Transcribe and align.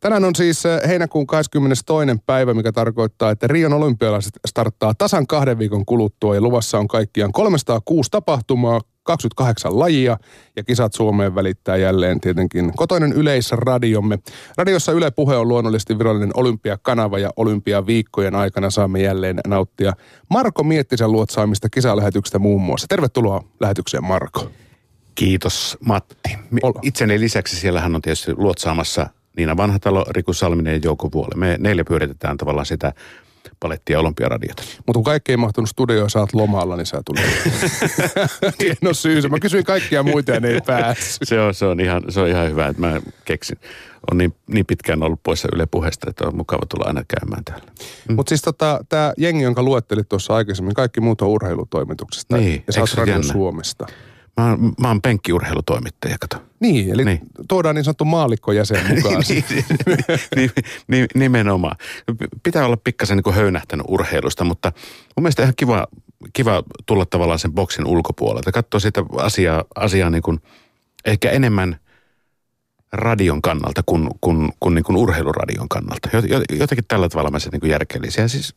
Tänään 0.00 0.24
on 0.24 0.34
siis 0.34 0.66
äh, 0.66 0.80
heinäkuun 0.88 1.26
22. 1.26 1.94
päivä, 2.26 2.54
mikä 2.54 2.72
tarkoittaa, 2.72 3.30
että 3.30 3.46
Rion 3.46 3.72
olympialaiset 3.72 4.32
starttaa 4.46 4.94
tasan 4.94 5.26
kahden 5.26 5.58
viikon 5.58 5.86
kuluttua 5.86 6.34
ja 6.34 6.40
luvassa 6.40 6.78
on 6.78 6.88
kaikkiaan 6.88 7.32
306 7.32 8.10
tapahtumaa, 8.10 8.80
28 9.02 9.78
lajia 9.78 10.16
ja 10.56 10.64
kisat 10.64 10.92
Suomeen 10.92 11.34
välittää 11.34 11.76
jälleen 11.76 12.20
tietenkin 12.20 12.72
kotoinen 12.76 13.12
yleisradiomme. 13.12 14.18
Radiossa 14.56 14.92
Yle 14.92 15.10
Puhe 15.10 15.36
on 15.36 15.48
luonnollisesti 15.48 15.98
virallinen 15.98 16.30
olympiakanava 16.34 17.18
ja 17.18 17.30
olympiaviikkojen 17.36 18.34
aikana 18.34 18.70
saamme 18.70 19.02
jälleen 19.02 19.40
nauttia 19.46 19.92
Marko 20.30 20.64
Miettisen 20.64 21.12
luotsaamista 21.12 21.68
kisalähetyksestä 21.68 22.38
muun 22.38 22.62
muassa. 22.62 22.86
Tervetuloa 22.88 23.44
lähetykseen 23.60 24.04
Marko. 24.04 24.50
Kiitos 25.14 25.78
Matti. 25.80 26.38
Itseni 26.82 27.20
lisäksi 27.20 27.56
siellähän 27.56 27.94
on 27.94 28.02
tietysti 28.02 28.32
luotsaamassa 28.36 29.06
Niina 29.38 29.56
Vanhatalo, 29.56 30.04
Riku 30.10 30.32
Salminen 30.32 30.74
ja 30.74 30.80
Jouko 30.84 31.08
Vuole. 31.12 31.34
Me 31.36 31.56
neljä 31.58 31.84
pyöritetään 31.84 32.36
tavallaan 32.36 32.66
sitä 32.66 32.92
palettia 33.60 34.00
olympiaradiota. 34.00 34.62
Mutta 34.76 34.92
kun 34.92 35.04
kaikki 35.04 35.32
ei 35.32 35.36
mahtunut 35.36 35.70
studioon 35.70 36.04
ja 36.04 36.08
sä 36.08 36.18
oot 36.18 36.32
lomalla, 36.32 36.76
niin 36.76 36.86
sä 36.86 37.02
tuli. 37.04 37.18
Hieno 38.60 38.94
syy. 39.02 39.28
Mä 39.28 39.38
kysyin 39.40 39.64
kaikkia 39.64 40.02
muita 40.02 40.32
ja 40.32 40.40
ne 40.40 40.48
ei 40.48 40.60
päässyt. 40.60 41.28
se, 41.28 41.40
on, 41.40 41.54
se, 41.54 41.64
on 41.64 41.80
ihan, 41.80 42.02
se 42.08 42.20
on 42.20 42.28
ihan 42.28 42.50
hyvä, 42.50 42.66
että 42.66 42.80
mä 42.80 43.00
keksin. 43.24 43.58
On 44.10 44.18
niin, 44.18 44.34
niin 44.46 44.66
pitkään 44.66 45.02
ollut 45.02 45.20
poissa 45.22 45.48
Yle 45.54 45.66
puheesta, 45.66 46.10
että 46.10 46.26
on 46.26 46.36
mukava 46.36 46.66
tulla 46.68 46.86
aina 46.86 47.02
käymään 47.18 47.44
täällä. 47.44 47.72
Mm. 48.08 48.14
Mutta 48.16 48.28
siis 48.28 48.42
tota, 48.42 48.84
tämä 48.88 49.12
jengi, 49.18 49.42
jonka 49.42 49.62
luettelit 49.62 50.08
tuossa 50.08 50.34
aikaisemmin, 50.34 50.74
kaikki 50.74 51.00
muut 51.00 51.22
on 51.22 51.28
urheilutoimituksesta. 51.28 52.36
Niin, 52.36 52.62
ja 52.66 52.72
sä 52.72 52.80
oot 52.80 52.94
Radio 52.94 53.22
Suomesta. 53.22 53.86
Mä 54.38 54.48
oon, 54.50 54.72
mä 54.80 54.88
oon 54.88 55.02
penkkiurheilutoimittaja, 55.02 56.16
kato. 56.20 56.42
Niin, 56.60 56.90
eli 56.90 57.04
niin. 57.04 57.20
tuodaan 57.48 57.74
niin 57.74 57.84
sanottu 57.84 58.04
maalikkojäsen 58.04 58.96
mukaan. 58.96 59.22
niin, 59.28 59.44
niin, 60.36 60.50
niin, 60.88 61.06
nimenomaan. 61.14 61.76
Pitää 62.42 62.66
olla 62.66 62.76
pikkasen 62.76 63.20
niin 63.24 63.34
höynähtänyt 63.34 63.86
urheilusta, 63.88 64.44
mutta 64.44 64.72
mun 65.16 65.22
mielestä 65.22 65.42
ihan 65.42 65.54
kiva, 65.56 65.86
kiva 66.32 66.62
tulla 66.86 67.06
tavallaan 67.06 67.38
sen 67.38 67.52
boksin 67.52 67.86
ulkopuolelta. 67.86 68.52
Katsoa 68.52 68.80
sitä 68.80 69.04
asiaa, 69.16 69.64
asiaa 69.74 70.10
niin 70.10 70.22
kuin 70.22 70.40
ehkä 71.04 71.30
enemmän– 71.30 71.76
radion 72.92 73.42
kannalta 73.42 73.82
kuin, 73.86 74.08
kuin, 74.20 74.52
kuin, 74.60 74.74
niin 74.74 74.84
kuin 74.84 74.96
urheiluradion 74.96 75.68
kannalta. 75.68 76.08
Jotenkin 76.58 76.84
tällä 76.88 77.08
tavalla 77.08 77.30
mä 77.30 77.38
se 77.38 77.50
niin 77.50 77.70
järkeellisiä. 77.70 78.24
Ja 78.24 78.28
siis, 78.28 78.54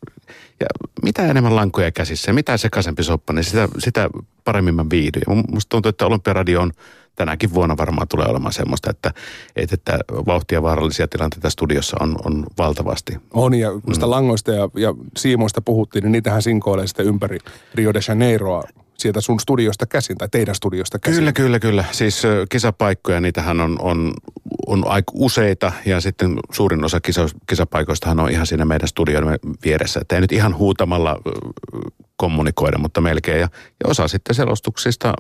ja 0.60 0.66
mitä 1.04 1.28
enemmän 1.28 1.56
lankoja 1.56 1.92
käsissä, 1.92 2.34
mitä 2.34 2.58
sekaisempi 2.58 3.04
soppa, 3.04 3.34
niin 3.34 3.44
sitä, 3.44 3.68
sitä 3.78 4.10
paremmin 4.44 4.76
mä 4.76 4.86
viihdyn. 4.90 5.24
Ja 5.28 5.36
musta 5.36 5.70
tuntuu, 5.70 5.90
että 5.90 6.06
Olympiaradio 6.06 6.62
on 6.62 6.72
tänäkin 7.16 7.54
vuonna 7.54 7.78
varmaan 7.78 8.08
tulee 8.08 8.28
olemaan 8.28 8.54
semmoista, 8.54 8.90
että, 8.90 9.14
että, 9.56 9.74
että 9.76 10.00
vauhtia 10.10 10.62
vaarallisia 10.62 11.08
tilanteita 11.08 11.50
studiossa 11.50 11.98
on, 12.00 12.16
on 12.26 12.46
valtavasti. 12.58 13.18
On 13.34 13.54
ja 13.54 13.72
kun 13.72 13.94
sitä 13.94 14.06
mm. 14.06 14.12
langoista 14.12 14.52
ja, 14.52 14.70
ja 14.76 14.96
siimoista 15.18 15.62
puhuttiin, 15.62 16.04
niin 16.04 16.12
niitähän 16.12 16.42
sinkoilee 16.42 16.88
sitten 16.88 17.06
ympäri 17.06 17.40
Rio 17.76 17.94
de 17.94 18.00
Janeiroa 18.08 18.64
sieltä 19.02 19.22
sun 19.22 19.40
studiosta 19.40 19.86
käsin 19.86 20.18
tai 20.18 20.30
teidän 20.32 20.56
studiosta 20.56 21.00
käsin. 21.00 21.20
Kyllä, 21.20 21.32
kyllä, 21.32 21.60
kyllä. 21.60 21.86
Siis 21.92 22.24
kisapaikkoja, 22.50 23.22
niitähän 23.22 23.62
on, 23.62 23.78
on, 23.82 24.14
on 24.68 24.88
aika 24.88 25.12
useita 25.16 25.72
ja 25.86 26.02
sitten 26.02 26.38
suurin 26.52 26.84
osa 26.86 27.00
kisa, 27.02 27.26
kisapaikoistahan 27.48 28.20
on 28.20 28.32
ihan 28.32 28.48
siinä 28.48 28.66
meidän 28.66 28.88
studion 28.88 29.38
vieressä. 29.66 30.00
Että 30.00 30.16
ei 30.16 30.22
nyt 30.22 30.32
ihan 30.32 30.58
huutamalla 30.58 31.22
kommunikoida, 32.16 32.78
mutta 32.78 33.02
melkein. 33.02 33.40
Ja, 33.40 33.50
ja 33.84 33.90
osa 33.90 34.08
sitten 34.08 34.36
selostuksista, 34.36 35.14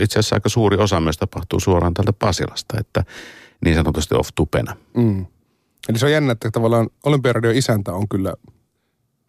itse 0.00 0.18
asiassa 0.18 0.36
aika 0.36 0.48
suuri 0.48 0.76
osa 0.76 1.00
myös 1.00 1.18
tapahtuu 1.18 1.60
suoraan 1.60 1.94
tältä 1.94 2.12
Pasilasta, 2.12 2.80
että 2.80 3.04
niin 3.64 3.76
sanotusti 3.76 4.14
off-tupena. 4.14 4.76
Mm. 4.96 5.26
Eli 5.88 5.98
se 5.98 6.06
on 6.06 6.12
jännä, 6.12 6.32
että 6.32 6.50
tavallaan 6.50 6.90
Olympiaradion 7.06 7.54
isäntä 7.54 7.92
on 7.92 8.08
kyllä 8.08 8.34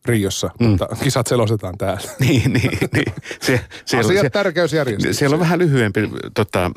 Riossa, 0.05 0.49
mm. 0.59 0.67
mutta 0.67 0.87
kisat 1.03 1.27
selostetaan 1.27 1.77
täällä. 1.77 2.01
niin, 2.19 2.53
niin, 2.53 2.77
niin. 2.93 3.13
Se, 3.41 3.61
siellä, 3.85 4.07
Asiat 4.07 4.21
se, 4.21 4.29
tärkeysjärjestys. 4.29 5.17
Siellä 5.17 5.33
on 5.33 5.39
vähän 5.39 5.59
lyhyempi 5.59 6.09
tota, 6.33 6.71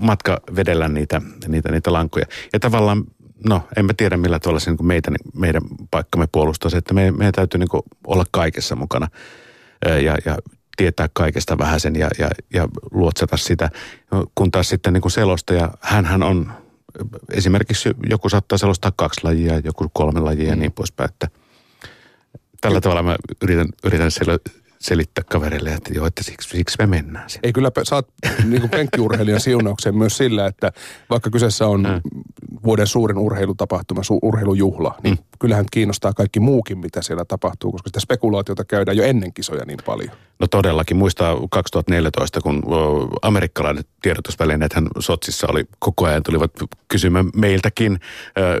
matka 0.00 0.40
vedellä 0.56 0.88
niitä, 0.88 1.22
niitä, 1.48 1.72
niitä 1.72 1.92
lankuja. 1.92 2.26
Ja 2.52 2.60
tavallaan, 2.60 3.04
no 3.48 3.62
en 3.76 3.84
mä 3.84 3.92
tiedä 3.96 4.16
millä 4.16 4.38
tavalla 4.38 4.60
se 4.60 4.70
niin 4.70 4.86
meitä, 4.86 5.10
meidän 5.34 5.62
paikkamme 5.90 6.26
puolustaa 6.32 6.70
se, 6.70 6.76
että 6.76 6.94
me, 6.94 7.10
meidän 7.10 7.32
täytyy 7.32 7.58
niin 7.58 7.82
olla 8.06 8.24
kaikessa 8.30 8.76
mukana 8.76 9.08
ja, 9.86 10.16
ja 10.24 10.38
tietää 10.76 11.08
kaikesta 11.12 11.58
vähäsen 11.58 11.96
ja, 11.96 12.08
ja, 12.18 12.30
ja 12.54 12.68
luotsata 12.90 13.36
sitä. 13.36 13.70
Kun 14.34 14.50
taas 14.50 14.68
sitten 14.68 14.92
niin 14.92 15.10
selostaja, 15.10 15.70
hän 15.80 16.22
on, 16.22 16.52
esimerkiksi 17.32 17.90
joku 18.10 18.28
saattaa 18.28 18.58
selostaa 18.58 18.92
kaksi 18.96 19.20
lajia, 19.24 19.58
joku 19.64 19.90
kolme 19.92 20.20
lajia 20.20 20.44
mm. 20.44 20.50
ja 20.50 20.56
niin 20.56 20.72
poispäin, 20.72 21.10
että– 21.10 21.28
Tällä 22.66 22.80
tavalla 22.80 23.02
mä 23.02 23.16
yritän, 23.42 23.68
yritän 23.84 24.10
sel- 24.10 24.52
selittää 24.78 25.24
kaverille, 25.30 25.70
että 25.70 25.94
joo, 25.94 26.06
että 26.06 26.22
siksi, 26.22 26.48
siksi 26.48 26.76
me 26.78 26.86
mennään 26.86 27.30
sinne. 27.30 27.40
Ei 27.46 27.52
kyllä, 27.52 27.70
saat 27.82 28.08
niin 28.44 28.68
penkkiurheilijan 28.68 29.40
siunauksen 29.40 29.96
myös 29.96 30.16
sillä, 30.16 30.46
että 30.46 30.72
vaikka 31.10 31.30
kyseessä 31.30 31.66
on 31.66 31.82
mm. 31.82 32.20
vuoden 32.64 32.86
suurin 32.86 33.18
urheilutapahtuma, 33.18 34.02
su, 34.02 34.18
urheilujuhla, 34.22 34.94
niin 35.02 35.14
mm. 35.14 35.24
Kyllähän 35.40 35.64
kiinnostaa 35.72 36.12
kaikki 36.12 36.40
muukin, 36.40 36.78
mitä 36.78 37.02
siellä 37.02 37.24
tapahtuu, 37.24 37.72
koska 37.72 37.88
sitä 37.88 38.00
spekulaatiota 38.00 38.64
käydään 38.64 38.96
jo 38.96 39.04
ennen 39.04 39.32
kisoja 39.32 39.64
niin 39.66 39.78
paljon. 39.86 40.10
No 40.38 40.46
todellakin. 40.46 40.96
Muistaa 40.96 41.36
2014, 41.50 42.40
kun 42.40 42.62
amerikkalainen 43.22 43.84
tiedotusvälineethän 44.02 44.86
Sotsissa 44.98 45.46
oli 45.50 45.64
koko 45.78 46.06
ajan 46.06 46.22
tulivat 46.22 46.52
kysymään 46.88 47.30
meiltäkin, 47.36 47.98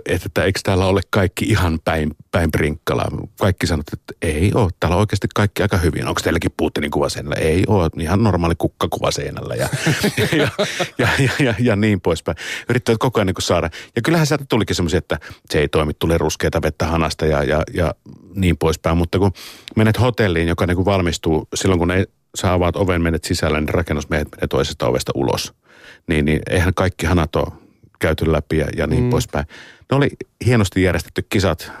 että, 0.06 0.24
että 0.24 0.44
eikö 0.44 0.60
täällä 0.62 0.86
ole 0.86 1.00
kaikki 1.10 1.44
ihan 1.44 1.78
päin, 1.84 2.10
päin 2.30 2.50
prinkkalaa. 2.50 3.08
Kaikki 3.40 3.66
sanot, 3.66 3.86
että 3.92 4.14
ei 4.22 4.50
ole. 4.54 4.70
Täällä 4.80 4.94
on 4.94 5.00
oikeasti 5.00 5.26
kaikki 5.34 5.62
aika 5.62 5.76
hyvin. 5.76 6.08
Onko 6.08 6.20
teilläkin 6.24 6.50
Putinin 6.56 6.90
kuva 6.90 7.08
seinällä? 7.08 7.36
Ei 7.40 7.64
ole. 7.66 7.90
Ihan 8.00 8.22
normaali 8.22 8.54
kukkakuva 8.58 9.10
seinällä 9.10 9.54
ja, 9.54 9.68
ja, 10.16 10.48
ja, 10.98 11.08
ja, 11.18 11.30
ja, 11.38 11.54
ja, 11.58 11.76
niin 11.76 12.00
poispäin. 12.00 12.36
Yrittävät 12.68 12.98
koko 12.98 13.20
ajan 13.20 13.26
niin 13.26 13.34
saada. 13.38 13.70
Ja 13.96 14.02
kyllähän 14.02 14.26
sieltä 14.26 14.44
tulikin 14.48 14.76
semmoisia, 14.76 14.98
että 14.98 15.18
se 15.50 15.58
ei 15.58 15.68
toimi, 15.68 15.94
tulee 15.94 16.18
ruskeita 16.18 16.62
vettä 16.66 16.86
hanasta 16.86 17.26
ja, 17.26 17.44
ja, 17.44 17.62
ja 17.74 17.94
niin 18.34 18.56
poispäin. 18.56 18.98
Mutta 18.98 19.18
kun 19.18 19.32
menet 19.76 20.00
hotelliin, 20.00 20.48
joka 20.48 20.66
niin 20.66 20.76
kuin 20.76 20.84
valmistuu 20.84 21.48
silloin, 21.54 21.78
kun 21.78 21.88
ne 21.88 22.04
sä 22.34 22.52
avaat 22.52 22.76
oven, 22.76 23.02
menet 23.02 23.24
sisälle, 23.24 23.60
niin 23.60 23.68
rakennusmiehet 23.68 24.28
menee 24.30 24.46
toisesta 24.46 24.86
ovesta 24.86 25.12
ulos. 25.14 25.54
Niin, 26.06 26.24
niin 26.24 26.40
eihän 26.50 26.74
kaikki 26.74 27.06
hanat 27.06 27.36
ole 27.36 27.52
käyty 27.98 28.32
läpi 28.32 28.58
ja, 28.58 28.66
ja 28.76 28.86
niin 28.86 29.04
mm. 29.04 29.10
poispäin. 29.10 29.46
Ne 29.90 29.96
oli 29.96 30.08
hienosti 30.46 30.82
järjestetty 30.82 31.26
kisat. 31.28 31.72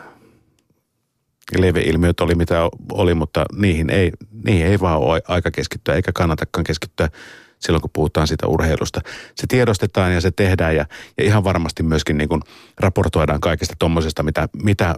Leveilmiöt 1.58 2.20
oli 2.20 2.34
mitä 2.34 2.68
oli, 2.92 3.14
mutta 3.14 3.44
niihin 3.56 3.90
ei, 3.90 4.12
niihin 4.44 4.66
ei 4.66 4.80
vaan 4.80 4.98
ole 4.98 5.22
aika 5.28 5.50
keskittyä, 5.50 5.94
eikä 5.94 6.12
kannatakaan 6.12 6.64
keskittyä 6.64 7.08
silloin, 7.60 7.82
kun 7.82 7.90
puhutaan 7.92 8.28
siitä 8.28 8.46
urheilusta. 8.46 9.00
Se 9.34 9.46
tiedostetaan 9.46 10.14
ja 10.14 10.20
se 10.20 10.30
tehdään 10.30 10.76
ja, 10.76 10.86
ja 11.18 11.24
ihan 11.24 11.44
varmasti 11.44 11.82
myöskin 11.82 12.18
niin 12.18 12.28
kuin 12.28 12.42
raportoidaan 12.80 13.40
kaikesta 13.40 13.74
tuommoisesta, 13.78 14.22
mitä, 14.22 14.48
mitä, 14.62 14.94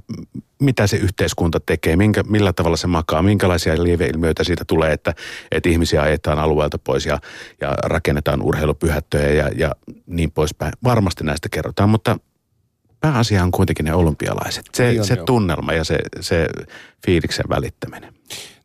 mitä 0.63 0.87
se 0.87 0.97
yhteiskunta 0.97 1.61
tekee, 1.61 1.97
minkä, 1.97 2.23
millä 2.23 2.53
tavalla 2.53 2.77
se 2.77 2.87
makaa, 2.87 3.23
minkälaisia 3.23 3.83
lieveilmiöitä 3.83 4.45
siitä 4.45 4.65
tulee, 4.65 4.93
että, 4.93 5.15
että 5.51 5.69
ihmisiä 5.69 6.03
ajetaan 6.03 6.39
alueelta 6.39 6.79
pois 6.79 7.07
ja, 7.07 7.19
ja 7.61 7.75
rakennetaan 7.83 8.43
urheilupyhättöjä 8.43 9.29
ja, 9.29 9.51
ja 9.57 9.75
niin 10.07 10.31
poispäin. 10.31 10.73
Varmasti 10.85 11.25
näistä 11.25 11.49
kerrotaan, 11.49 11.91
mutta 11.91 12.19
pääasia 13.01 13.43
on 13.43 13.51
kuitenkin 13.51 13.85
ne 13.85 13.95
olympialaiset. 13.95 14.65
Se, 14.75 14.89
niin 14.89 15.01
on, 15.01 15.07
se 15.07 15.17
tunnelma 15.17 15.73
ja 15.73 15.85
se, 15.85 15.99
se 16.21 16.47
fiiliksen 17.07 17.47
välittäminen. 17.49 18.15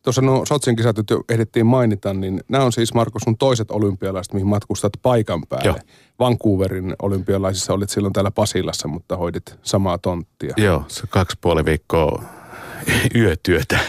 Tuossa 0.04 0.22
no 0.22 0.42
Sotsin 0.48 0.76
kisat 0.76 0.96
jo 1.10 1.24
ehdittiin 1.30 1.66
mainita, 1.66 2.14
niin 2.14 2.42
nämä 2.50 2.64
on 2.64 2.72
siis 2.72 2.94
Marko 2.94 3.20
sun 3.20 3.38
toiset 3.38 3.72
olympialaiset, 3.72 4.34
mihin 4.34 4.48
matkustat 4.48 4.94
paikan 5.02 5.44
päälle. 5.50 5.68
Joo. 5.68 5.78
Vancouverin 6.20 6.96
olympialaisissa 7.02 7.74
olit 7.74 7.90
silloin 7.90 8.14
täällä 8.14 8.32
Pasilassa, 8.32 8.88
mutta 8.88 9.18
hoidit 9.18 9.60
samaa 9.62 9.98
tonttia. 9.98 10.54
Joo, 10.58 10.84
se 10.88 11.04
kaksi 11.10 11.38
puoli 11.42 11.66
viikkoa 11.66 12.24
yötyötä. 13.16 13.80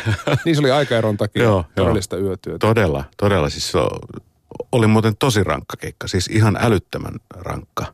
niin 0.44 0.56
se 0.56 0.60
oli 0.60 0.70
aikaeron 0.70 1.16
takia 1.16 1.42
joo, 1.42 1.64
todellista 1.74 2.16
joo. 2.16 2.28
yötyötä. 2.28 2.58
Todella, 2.58 3.04
todella. 3.16 3.50
Siis 3.50 3.70
se 3.70 3.78
oli 4.72 4.86
muuten 4.86 5.16
tosi 5.18 5.44
rankka 5.44 5.76
keikka, 5.76 6.08
siis 6.08 6.26
ihan 6.26 6.58
älyttömän 6.60 7.14
rankka. 7.30 7.86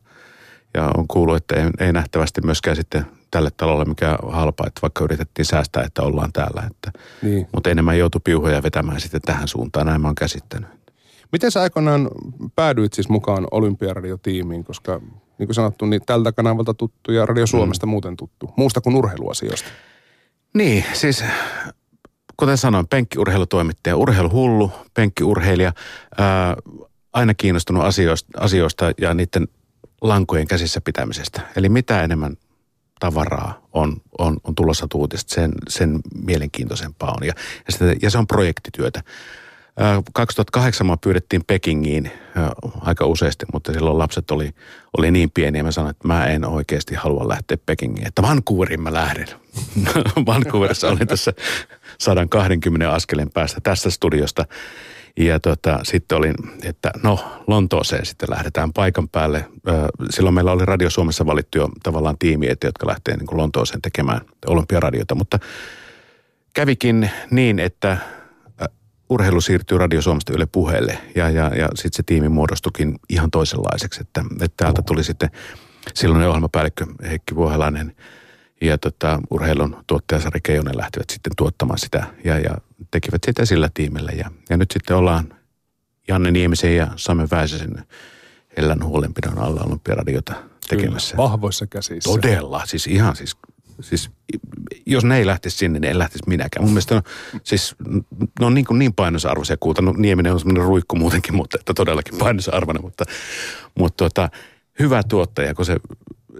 Ja 0.73 0.91
on 0.97 1.07
kuullut, 1.07 1.35
että 1.35 1.55
ei, 1.55 1.69
ei 1.79 1.93
nähtävästi 1.93 2.41
myöskään 2.41 2.75
sitten 2.75 3.05
tälle 3.31 3.49
talolle 3.57 3.85
mikä 3.85 4.17
halpa, 4.29 4.67
että 4.67 4.81
vaikka 4.81 5.03
yritettiin 5.03 5.45
säästää, 5.45 5.83
että 5.83 6.01
ollaan 6.01 6.33
täällä. 6.33 6.63
Että, 6.71 6.99
niin. 7.21 7.47
Mutta 7.53 7.69
enemmän 7.69 7.97
joutui 7.97 8.21
piuhoja 8.23 8.63
vetämään 8.63 9.01
sitten 9.01 9.21
tähän 9.21 9.47
suuntaan, 9.47 9.87
näin 9.87 10.01
mä 10.01 10.07
oon 10.07 10.15
käsittänyt. 10.15 10.69
Miten 11.31 11.51
sä 11.51 11.61
aikoinaan 11.61 12.09
päädyit 12.55 12.93
siis 12.93 13.09
mukaan 13.09 13.47
Olympiaradiotiimiin, 13.51 14.63
koska 14.63 15.01
niin 15.37 15.47
kuin 15.47 15.55
sanottu, 15.55 15.85
niin 15.85 16.01
tältä 16.05 16.31
kanavalta 16.31 16.73
tuttu 16.73 17.11
ja 17.11 17.25
Radio 17.25 17.47
Suomesta 17.47 17.85
mm. 17.85 17.89
muuten 17.89 18.17
tuttu, 18.17 18.53
muusta 18.57 18.81
kuin 18.81 18.95
urheiluasioista? 18.95 19.69
Niin, 20.53 20.85
siis 20.93 21.23
kuten 22.37 22.57
sanoin, 22.57 22.87
penkkiurheilutoimittaja, 22.87 23.97
urheiluhullu, 23.97 24.71
penkkiurheilija, 24.93 25.73
ää, 26.17 26.55
aina 27.13 27.33
kiinnostunut 27.33 27.83
asioista, 27.83 28.31
asioista 28.39 28.91
ja 29.01 29.13
niiden 29.13 29.47
lankojen 30.01 30.47
käsissä 30.47 30.81
pitämisestä. 30.81 31.41
Eli 31.55 31.69
mitä 31.69 32.03
enemmän 32.03 32.37
tavaraa 33.01 33.67
on, 33.73 34.01
on, 34.19 34.37
on 34.43 34.55
tulossa 34.55 34.87
tuutista, 34.89 35.35
sen, 35.35 35.51
sen 35.69 35.99
mielenkiintoisempaa 36.25 37.11
on. 37.11 37.27
Ja, 37.27 37.33
ja, 37.67 37.73
sitä, 37.73 37.85
ja 38.01 38.09
se 38.09 38.17
on 38.17 38.27
projektityötä. 38.27 39.03
2008 40.13 40.87
mä 40.87 40.97
pyydettiin 40.97 41.43
Pekingiin 41.47 42.11
aika 42.81 43.05
useasti, 43.05 43.45
mutta 43.53 43.73
silloin 43.73 43.97
lapset 43.97 44.31
oli, 44.31 44.51
oli 44.97 45.11
niin 45.11 45.31
pieniä, 45.31 45.63
mä 45.63 45.71
sanoin, 45.71 45.91
että 45.91 46.07
mä 46.07 46.25
en 46.25 46.45
oikeasti 46.45 46.95
halua 46.95 47.27
lähteä 47.27 47.57
Pekingiin. 47.65 48.07
Että 48.07 48.21
Vancouverin 48.21 48.81
mä 48.81 48.93
lähden. 48.93 49.27
Vancouverissa 50.25 50.87
olin 50.87 51.07
tässä 51.07 51.33
120 51.99 52.91
askeleen 52.91 53.31
päästä 53.31 53.61
tästä 53.61 53.89
studiosta. 53.89 54.45
Ja 55.17 55.39
tota, 55.39 55.79
sitten 55.83 56.17
olin, 56.17 56.35
että 56.63 56.91
no 57.03 57.19
Lontooseen 57.47 58.05
sitten 58.05 58.29
lähdetään 58.29 58.73
paikan 58.73 59.09
päälle. 59.09 59.45
Silloin 60.09 60.33
meillä 60.33 60.51
oli 60.51 60.65
Radio 60.65 60.89
Suomessa 60.89 61.25
valittu 61.25 61.57
jo 61.57 61.69
tavallaan 61.83 62.17
tiimi, 62.19 62.47
jotka 62.47 62.87
lähtee 62.87 63.17
niin 63.17 63.27
kuin 63.27 63.37
Lontooseen 63.37 63.81
tekemään 63.81 64.21
olympiaradiota. 64.47 65.15
Mutta 65.15 65.39
kävikin 66.53 67.11
niin, 67.31 67.59
että 67.59 67.97
urheilu 69.09 69.41
siirtyy 69.41 69.77
Radio 69.77 70.01
Suomesta 70.01 70.33
Yle 70.33 70.45
puheelle 70.45 70.97
ja, 71.15 71.29
ja, 71.29 71.51
ja 71.55 71.67
sitten 71.75 71.97
se 71.97 72.03
tiimi 72.05 72.29
muodostukin 72.29 72.99
ihan 73.09 73.31
toisenlaiseksi. 73.31 74.01
Että, 74.01 74.23
että 74.41 74.57
täältä 74.57 74.81
tuli 74.81 75.03
sitten 75.03 75.29
silloin 75.93 76.27
ohjelmapäällikkö 76.27 76.85
Heikki 77.09 77.35
Vuohelainen 77.35 77.95
ja 78.61 78.77
tota, 78.77 79.19
urheilun 79.29 79.77
tuottaja 79.87 80.21
Sari 80.21 80.39
Keijonen 80.43 80.77
lähtivät 80.77 81.09
sitten 81.09 81.33
tuottamaan 81.37 81.79
sitä 81.79 82.05
ja, 82.23 82.39
ja 82.39 82.57
tekivät 82.91 83.21
sitä 83.25 83.45
sillä 83.45 83.69
tiimillä. 83.73 84.11
Ja, 84.11 84.31
ja 84.49 84.57
nyt 84.57 84.71
sitten 84.71 84.97
ollaan 84.97 85.33
Janne 86.07 86.31
Niemisen 86.31 86.75
ja 86.75 86.87
Same 86.95 87.27
Väisäsen 87.31 87.85
Ellän 88.57 88.83
huolenpidon 88.83 89.39
alla 89.39 89.61
olympiaradiota 89.61 90.33
tekemässä. 90.69 91.15
Kyllä, 91.15 91.29
vahvoissa 91.29 91.67
käsissä. 91.67 92.11
Todella, 92.11 92.65
siis 92.65 92.87
ihan 92.87 93.15
siis 93.15 93.37
Siis 93.81 94.09
jos 94.85 95.05
ne 95.05 95.17
ei 95.17 95.25
lähtisi 95.25 95.57
sinne, 95.57 95.79
niin 95.79 95.91
en 95.91 95.99
lähtisi 95.99 96.23
minäkään. 96.27 96.63
Mun 96.63 96.73
mielestä 96.73 96.95
on, 96.95 97.01
siis, 97.43 97.75
ne 98.39 98.45
on 98.45 98.53
niin, 98.53 98.65
kuin 98.65 98.79
niin 98.79 98.93
painosarvoisia 98.93 99.57
kuuta. 99.59 99.81
No, 99.81 99.93
Nieminen 99.97 100.33
on 100.33 100.39
semmoinen 100.39 100.63
ruikku 100.63 100.95
muutenkin, 100.95 101.35
mutta 101.35 101.57
että 101.59 101.73
todellakin 101.73 102.17
painosarvoinen. 102.17 102.81
Mutta, 102.81 103.05
mutta 103.75 103.97
tuota, 103.97 104.29
hyvä 104.79 105.03
tuottaja, 105.03 105.53
kun 105.53 105.65
se, 105.65 105.77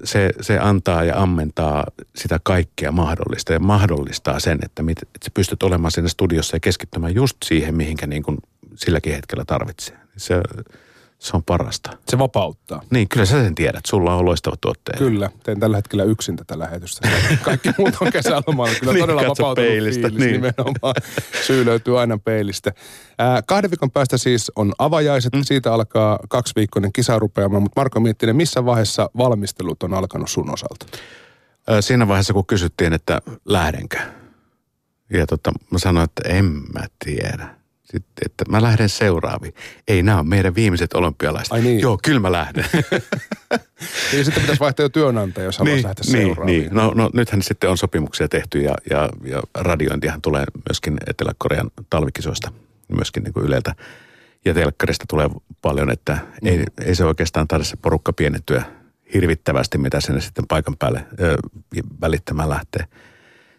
se, 0.04 0.30
se 0.42 0.60
antaa 0.60 1.04
ja 1.04 1.22
ammentaa 1.22 1.86
sitä 2.16 2.40
kaikkea 2.44 2.92
mahdollista 2.92 3.54
ja 3.54 3.60
mahdollistaa 3.60 4.40
sen, 4.40 4.60
että, 4.66 4.84
mit, 4.84 5.02
että 5.02 5.20
sä 5.26 5.32
pystyt 5.34 5.64
olemaan 5.64 5.92
siinä 5.92 6.10
studiossa 6.10 6.56
ja 6.56 6.60
keskittymään 6.60 7.16
just 7.16 7.38
siihen, 7.46 7.76
mihinkä 7.76 8.08
niin 8.08 8.24
kuin 8.24 8.38
silläkin 8.76 9.14
hetkellä 9.14 9.46
tarvitsee. 9.46 9.98
Se, 10.18 10.42
se 11.22 11.38
on 11.38 11.44
parasta. 11.44 11.98
Se 12.10 12.20
vapauttaa. 12.20 12.82
Niin, 12.90 13.10
kyllä 13.10 13.26
sä 13.26 13.44
sen 13.44 13.56
tiedät. 13.56 13.86
Sulla 13.88 14.16
on 14.16 14.26
loistava 14.26 14.56
tuotteet. 14.62 14.98
Kyllä. 14.98 15.30
Teen 15.44 15.60
tällä 15.60 15.78
hetkellä 15.78 16.04
yksin 16.04 16.36
tätä 16.36 16.60
lähetystä. 16.60 17.10
Kaikki 17.42 17.70
muut 17.78 17.94
on 18.02 18.12
kesälomalla. 18.12 18.76
Kyllä 18.80 18.94
niin, 18.94 19.04
todella 19.04 19.22
vapautunut 19.22 19.56
peilistä, 19.56 20.08
fiilis 20.08 20.20
niin. 20.20 20.32
nimenomaan. 20.32 20.96
Syy 21.48 21.66
löytyy 21.66 22.00
aina 22.00 22.18
peilistä. 22.18 22.72
Ää, 23.20 23.42
kahden 23.42 23.72
viikon 23.72 23.92
päästä 23.92 24.18
siis 24.18 24.52
on 24.56 24.74
avajaiset. 24.80 25.34
Mm. 25.36 25.44
Siitä 25.44 25.74
alkaa 25.74 26.20
kaksiviikkoinen 26.30 26.94
kisarupeama. 26.94 27.60
Mutta 27.60 27.82
Marko 27.82 28.00
Miettinen, 28.00 28.36
missä 28.36 28.66
vaiheessa 28.66 29.10
valmistelut 29.18 29.84
on 29.84 29.94
alkanut 29.94 30.30
sun 30.30 30.54
osalta? 30.54 30.86
Ää, 31.68 31.82
siinä 31.82 32.08
vaiheessa, 32.08 32.34
kun 32.34 32.46
kysyttiin, 32.46 32.94
että 32.94 33.22
lähdenkö. 33.46 33.98
Ja 35.10 35.28
tota, 35.28 35.52
mä 35.72 35.80
sanoin, 35.80 36.04
että 36.04 36.30
en 36.30 36.46
mä 36.46 36.88
tiedä 37.06 37.61
sitten, 37.92 38.24
että 38.26 38.46
mä 38.50 38.62
lähden 38.62 38.90
seuraaviin. 38.90 39.54
Ei, 39.88 40.04
nämä 40.04 40.20
on 40.20 40.28
meidän 40.28 40.56
viimeiset 40.56 40.94
olympialaiset. 40.94 41.54
Ai 41.54 41.62
niin. 41.62 41.80
Joo, 41.80 42.00
kyllä 42.04 42.20
mä 42.20 42.32
lähden. 42.32 42.66
niin 44.12 44.26
sitten 44.26 44.42
pitäisi 44.42 44.60
vaihtaa 44.60 44.84
jo 44.84 44.90
työnantaja, 44.90 45.46
jos 45.46 45.58
haluaisi 45.58 45.76
niin, 45.76 45.88
lähteä 45.88 46.04
niin, 46.14 46.28
seuraaviin. 46.28 46.62
Niin. 46.62 46.76
No, 46.76 46.92
no 46.96 47.10
nythän 47.14 47.42
sitten 47.42 47.70
on 47.70 47.78
sopimuksia 47.78 48.28
tehty 48.28 48.62
ja, 48.62 48.76
ja, 48.90 49.10
ja 49.26 49.42
radiointihan 49.58 50.22
tulee 50.22 50.44
myöskin 50.70 50.98
Etelä-Korean 51.08 51.72
talvikisoista 51.90 52.52
myöskin 52.96 53.24
niin 53.24 53.34
kuin 53.34 53.46
Yleltä. 53.46 53.76
Ja 54.46 54.54
telkkarista 54.54 55.06
tulee 55.10 55.30
paljon, 55.62 55.92
että 55.92 56.18
mm. 56.42 56.48
ei, 56.48 56.64
ei 56.86 56.96
se 56.96 57.06
oikeastaan 57.06 57.48
taida 57.48 57.64
se 57.64 57.78
porukka 57.78 58.14
pienentyä 58.14 58.64
hirvittävästi, 59.14 59.78
mitä 59.78 60.02
sinne 60.02 60.22
sitten 60.22 60.48
paikan 60.48 60.78
päälle 60.78 61.06
ö, 61.20 61.38
välittämään 62.02 62.50
lähtee. 62.50 62.86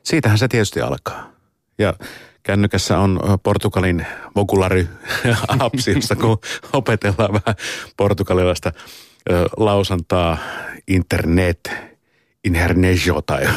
Siitähän 0.02 0.38
se 0.38 0.49
tietysti 0.49 0.81
alkaa. 0.81 1.32
Ja 1.79 1.94
kännykässä 2.42 2.98
on 2.98 3.20
Portugalin 3.42 4.06
vokulary 4.36 4.88
apsi, 5.58 5.92
jossa 5.92 6.16
kun 6.16 6.38
opetellaan 6.72 7.32
vähän 7.32 7.54
portugalilaista 7.96 8.72
lausantaa, 9.56 10.38
internet, 10.88 11.70
internejo 12.44 13.22
tai 13.22 13.48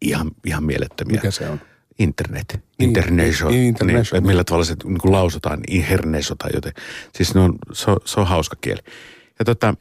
ihan, 0.00 0.30
ihan 0.46 0.64
mielettömiä. 0.64 1.14
Mikä 1.14 1.30
se 1.30 1.48
on? 1.48 1.60
Internet. 1.98 2.60
Internejo. 2.78 3.48
Niin, 3.48 3.74
niin, 3.84 4.26
millä 4.26 4.44
tavalla 4.44 4.64
se 4.64 4.74
niin 4.84 5.12
lausutaan, 5.12 5.60
internejo 5.68 6.34
tai 6.38 6.50
joten. 6.54 6.72
Siis 7.14 7.34
ne 7.34 7.40
on, 7.40 7.58
se, 7.72 7.90
on, 7.90 7.96
se 8.04 8.20
on 8.20 8.26
hauska 8.26 8.56
kieli. 8.60 8.80
Ja 9.38 9.44
tota, 9.44 9.74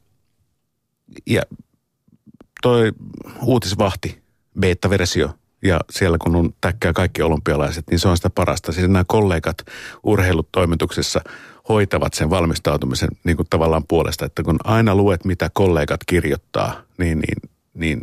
ja 1.25 1.41
toi 2.61 2.91
uutisvahti, 3.41 4.23
beta-versio– 4.59 5.29
ja 5.63 5.79
siellä 5.91 6.17
kun 6.17 6.35
on 6.35 6.53
täkkää 6.61 6.93
kaikki 6.93 7.21
olympialaiset, 7.21 7.83
niin 7.89 7.99
se 7.99 8.07
on 8.07 8.17
sitä 8.17 8.29
parasta. 8.29 8.71
Siis 8.71 8.87
nämä 8.87 9.03
kollegat 9.07 9.57
urheilutoimituksessa 10.03 11.21
hoitavat 11.69 12.13
sen 12.13 12.29
valmistautumisen 12.29 13.09
niin 13.23 13.37
kuin 13.37 13.47
tavallaan 13.49 13.83
puolesta, 13.87 14.25
että 14.25 14.43
kun 14.43 14.57
aina 14.63 14.95
luet, 14.95 15.25
mitä 15.25 15.49
kollegat 15.53 15.99
kirjoittaa, 16.05 16.81
niin, 16.97 17.19
niin, 17.19 17.51
niin 17.73 18.01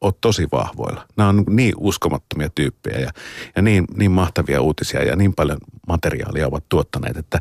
oot 0.00 0.20
tosi 0.20 0.48
vahvoilla. 0.52 1.06
Nämä 1.16 1.28
on 1.28 1.44
niin 1.50 1.74
uskomattomia 1.76 2.48
tyyppejä 2.54 2.98
ja, 2.98 3.10
ja 3.56 3.62
niin, 3.62 3.84
niin 3.96 4.10
mahtavia 4.10 4.60
uutisia 4.60 5.04
ja 5.04 5.16
niin 5.16 5.34
paljon 5.34 5.58
materiaalia 5.88 6.46
ovat 6.46 6.64
tuottaneet, 6.68 7.16
että 7.16 7.38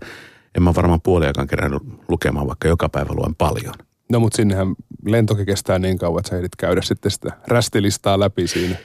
en 0.57 0.63
mä 0.63 0.75
varmaan 0.75 1.01
puoliakaan 1.01 1.47
kerännyt 1.47 1.81
lukemaan, 2.07 2.47
vaikka 2.47 2.67
joka 2.67 2.89
päivä 2.89 3.13
luen 3.13 3.35
paljon. 3.35 3.73
No 4.11 4.19
mutta 4.19 4.35
sinnehän 4.35 4.75
lentokin 5.05 5.45
kestää 5.45 5.79
niin 5.79 5.97
kauan, 5.97 6.19
että 6.19 6.29
sä 6.29 6.37
ehdit 6.37 6.55
käydä 6.55 6.81
sitten 6.81 7.11
sitä 7.11 7.31
rästilistaa 7.47 8.19
läpi 8.19 8.47
siinä. 8.47 8.75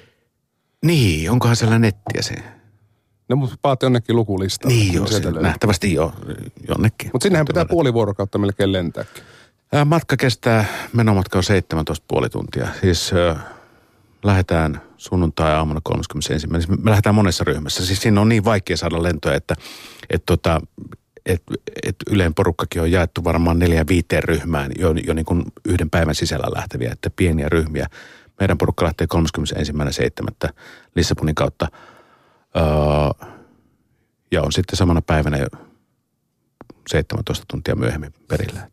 Niin, 0.85 1.31
onkohan 1.31 1.57
siellä 1.57 1.79
nettiä 1.79 2.23
se? 2.23 2.35
No, 3.29 3.37
mutta 3.37 3.57
paat 3.63 3.83
jonnekin 3.83 4.17
lukulistaan. 4.17 4.75
Niin, 4.75 4.95
joo, 4.95 5.07
se, 5.07 5.31
nähtävästi 5.31 5.95
jo, 5.95 6.13
jonnekin. 6.69 7.11
Mutta 7.13 7.25
sinnehän 7.25 7.47
pitää 7.47 7.65
puoli 7.65 7.95
vuorokautta 7.95 8.39
melkein 8.39 8.73
lentääkin. 8.73 9.23
Matka 9.85 10.17
kestää, 10.17 10.65
menomatka 10.93 11.39
on 11.39 11.45
17,5 12.23 12.29
tuntia. 12.29 12.69
Siis 12.81 13.13
äh, 13.13 13.45
lähdetään 14.25 14.81
sunnuntai-aamuna 14.97 15.81
31. 15.85 16.47
Me 16.47 16.59
lähdetään 16.85 17.15
monessa 17.15 17.45
ryhmässä. 17.45 17.87
Siis 17.87 18.03
siinä 18.03 18.21
on 18.21 18.29
niin 18.29 18.45
vaikea 18.45 18.77
saada 18.77 19.03
lentoja, 19.03 19.37
että 19.37 19.55
et 20.11 20.23
tota, 20.27 20.61
et, 21.27 21.43
et 21.83 21.97
Yleen 22.11 22.35
porukkakin 22.35 22.83
on 22.83 22.91
jaettu 22.91 23.25
varmaan 23.25 23.59
neljä 23.59 23.85
viiteen 23.89 24.25
ryhmään 24.25 24.73
jo, 24.79 24.95
jo 25.07 25.15
niin 25.15 25.27
kuin 25.27 25.45
yhden 25.65 25.91
päivän 25.91 26.15
sisällä 26.15 26.47
lähteviä, 26.57 26.93
että 26.93 27.11
pieniä 27.11 27.49
ryhmiä 27.49 27.87
meidän 28.41 28.59
porukka 28.59 28.85
lähtee 28.85 29.07
31.7. 30.47 30.51
Lissabonin 30.95 31.35
kautta. 31.35 31.69
Öö, 32.57 33.29
ja 34.31 34.43
on 34.43 34.53
sitten 34.53 34.77
samana 34.77 35.03
päivänä 35.03 35.37
jo 35.37 35.47
17 36.91 37.45
tuntia 37.51 37.75
myöhemmin 37.75 38.15
perillä. 38.29 38.69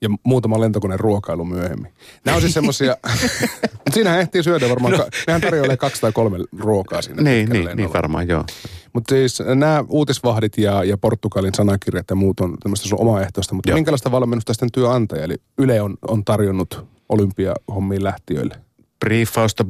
Ja 0.00 0.08
muutama 0.22 0.60
lentokoneen 0.60 1.00
ruokailu 1.00 1.44
myöhemmin. 1.44 1.92
Nämä 2.24 2.34
on 2.34 2.40
siis 2.40 2.54
semmoisia, 2.54 2.96
siinähän 3.94 4.20
ehtii 4.20 4.42
syödä 4.42 4.68
varmaan, 4.68 4.92
no. 4.92 5.06
nehän 5.26 5.40
tarjoilee 5.40 5.76
kaksi 5.76 6.00
tai 6.00 6.12
kolme 6.12 6.38
ruokaa 6.58 7.02
siinä. 7.02 7.22
Niin, 7.22 7.48
niin, 7.48 7.76
niin 7.76 7.92
varmaan 7.92 8.28
joo. 8.28 8.44
Mutta 8.92 9.14
siis 9.14 9.42
nämä 9.54 9.84
uutisvahdit 9.88 10.58
ja, 10.58 10.84
ja 10.84 10.98
Portugalin 10.98 11.54
sanakirjat 11.54 12.10
ja 12.10 12.16
muut 12.16 12.40
on 12.40 12.56
tämmöistä 12.62 12.88
sun 12.88 13.00
omaehtoista, 13.00 13.54
mutta 13.54 13.70
joo. 13.70 13.76
minkälaista 13.76 14.10
valmennusta 14.10 14.52
sitten 14.52 14.72
työnantaja, 14.72 15.24
eli 15.24 15.34
Yle 15.58 15.82
on, 15.82 15.96
on 16.08 16.24
tarjonnut 16.24 16.86
olympiahommiin 17.08 18.04
lähtiöille? 18.04 18.56
Briefausta, 19.00 19.64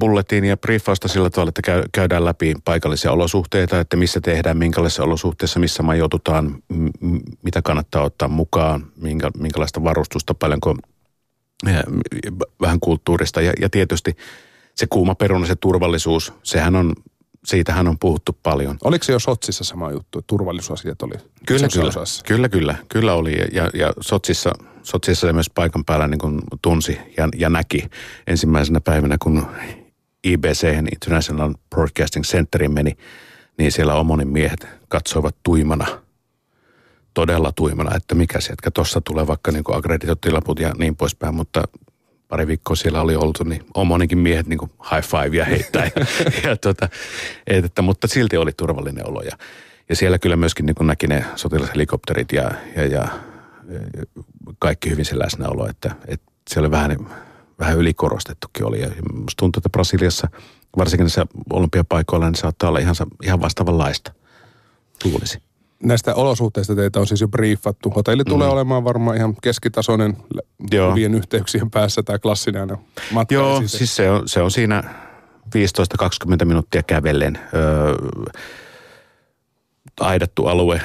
ja 0.48 0.56
briefausta 0.56 1.08
sillä 1.08 1.30
tavalla, 1.30 1.48
että 1.48 1.86
käydään 1.92 2.24
läpi 2.24 2.54
paikallisia 2.64 3.12
olosuhteita, 3.12 3.80
että 3.80 3.96
missä 3.96 4.20
tehdään, 4.20 4.56
minkälaisissa 4.56 5.04
olosuhteissa, 5.04 5.60
missä 5.60 5.82
majoitutaan, 5.82 6.58
m- 6.68 7.18
mitä 7.42 7.62
kannattaa 7.62 8.02
ottaa 8.02 8.28
mukaan, 8.28 8.86
minkä, 8.96 9.30
minkälaista 9.38 9.84
varustusta, 9.84 10.34
paljonko 10.34 10.76
ja, 11.64 11.84
vähän 12.60 12.80
kulttuurista 12.80 13.42
ja, 13.42 13.52
ja 13.60 13.70
tietysti 13.70 14.16
se 14.74 14.86
kuuma 14.86 15.14
peruna, 15.14 15.46
se 15.46 15.56
turvallisuus, 15.56 16.32
sehän 16.42 16.76
on 16.76 16.92
siitähän 17.46 17.88
on 17.88 17.98
puhuttu 17.98 18.38
paljon. 18.42 18.78
Oliko 18.84 19.04
se 19.04 19.12
jo 19.12 19.18
Sotsissa 19.18 19.64
sama 19.64 19.90
juttu, 19.90 20.18
että 20.18 20.26
turvallisuusasiat 20.26 21.02
oli 21.02 21.14
kyllä, 21.46 21.68
kyllä, 21.72 21.88
osassa? 21.88 22.24
kyllä, 22.24 22.48
kyllä, 22.48 22.76
kyllä 22.88 23.14
oli. 23.14 23.36
Ja, 23.52 23.70
ja 23.74 23.92
Sotsissa, 24.00 24.52
Sotsissa 24.82 25.26
se 25.26 25.32
myös 25.32 25.50
paikan 25.50 25.84
päällä 25.84 26.08
niin 26.08 26.18
kuin 26.18 26.40
tunsi 26.62 26.98
ja, 27.16 27.28
ja 27.36 27.50
näki 27.50 27.90
ensimmäisenä 28.26 28.80
päivänä, 28.80 29.16
kun 29.22 29.46
IBC, 30.24 30.64
International 30.92 31.54
Broadcasting 31.70 32.24
Centerin 32.24 32.72
meni, 32.72 32.96
niin 33.58 33.72
siellä 33.72 33.94
Omonin 33.94 34.28
miehet 34.28 34.66
katsoivat 34.88 35.36
tuimana, 35.42 35.86
todella 37.14 37.52
tuimana, 37.52 37.96
että 37.96 38.14
mikä 38.14 38.40
se, 38.40 38.52
että 38.52 38.70
tuossa 38.70 39.00
tulee 39.00 39.26
vaikka 39.26 39.52
niin 39.52 39.64
akkreditointilaput 39.72 40.60
ja 40.60 40.72
niin 40.78 40.96
poispäin, 40.96 41.34
mutta 41.34 41.62
pari 42.28 42.46
viikkoa 42.46 42.76
siellä 42.76 43.00
oli 43.00 43.16
oltu, 43.16 43.44
niin 43.44 43.66
on 43.74 43.86
monikin 43.86 44.18
miehet 44.18 44.46
niin 44.46 44.58
high 44.92 45.08
five 45.08 45.36
ja 45.36 45.44
heittää. 45.44 45.84
ja, 45.84 45.90
ja 46.50 46.56
tota, 46.56 46.88
et, 47.46 47.64
että, 47.64 47.82
mutta 47.82 48.08
silti 48.08 48.36
oli 48.36 48.52
turvallinen 48.52 49.08
olo. 49.08 49.22
Ja, 49.22 49.36
ja 49.88 49.96
siellä 49.96 50.18
kyllä 50.18 50.36
myöskin 50.36 50.66
niin 50.66 50.86
näki 50.86 51.06
ne 51.06 51.24
sotilashelikopterit 51.36 52.32
ja, 52.32 52.50
ja, 52.76 52.86
ja, 52.86 53.08
kaikki 54.58 54.90
hyvin 54.90 55.04
se 55.04 55.18
läsnäolo, 55.18 55.68
että, 55.68 55.90
että 56.08 56.32
se 56.50 56.60
oli 56.60 56.70
vähän, 56.70 56.96
vähän 57.58 57.78
ylikorostettukin 57.78 58.66
oli. 58.66 58.80
Ja 58.80 58.90
musta 59.12 59.38
tuntuu, 59.38 59.60
että 59.60 59.70
Brasiliassa, 59.70 60.28
varsinkin 60.78 61.04
näissä 61.04 61.26
olympiapaikoilla, 61.52 62.26
niin 62.26 62.34
saattaa 62.34 62.68
olla 62.68 62.78
ihan, 62.78 62.94
ihan 63.22 63.40
vastaavanlaista. 63.40 64.12
Luulisi 65.04 65.45
näistä 65.82 66.14
olosuhteista 66.14 66.74
teitä 66.74 67.00
on 67.00 67.06
siis 67.06 67.20
jo 67.20 67.28
briefattu. 67.28 67.90
Hotelli 67.90 68.22
mm. 68.22 68.28
tulee 68.28 68.48
olemaan 68.48 68.84
varmaan 68.84 69.16
ihan 69.16 69.36
keskitasoinen 69.42 70.16
Joo. 70.70 70.90
hyvien 70.90 71.14
yhteyksien 71.14 71.70
päässä 71.70 72.02
tämä 72.02 72.18
klassinen 72.18 72.76
matka. 73.12 73.34
Joo, 73.34 73.58
siis, 73.58 73.72
siis 73.72 73.96
se 73.96 74.10
on, 74.10 74.28
se 74.28 74.42
on 74.42 74.50
siinä 74.50 74.84
15-20 76.42 76.44
minuuttia 76.44 76.82
kävellen. 76.82 77.38
Öö, 77.54 77.94
aidattu 80.00 80.46
alue, 80.46 80.80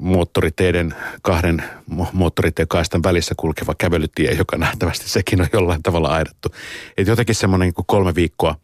moottoriteiden, 0.00 0.94
kahden 1.22 1.64
moottoriteen 2.12 2.68
kaistan 2.68 3.02
välissä 3.02 3.34
kulkeva 3.36 3.74
kävelytie, 3.78 4.32
joka 4.32 4.56
nähtävästi 4.56 5.08
sekin 5.08 5.40
on 5.40 5.46
jollain 5.52 5.82
tavalla 5.82 6.08
aidattu. 6.08 6.48
Et 6.96 7.06
jotenkin 7.06 7.34
semmoinen 7.34 7.72
niin 7.76 7.86
kolme 7.86 8.14
viikkoa 8.14 8.56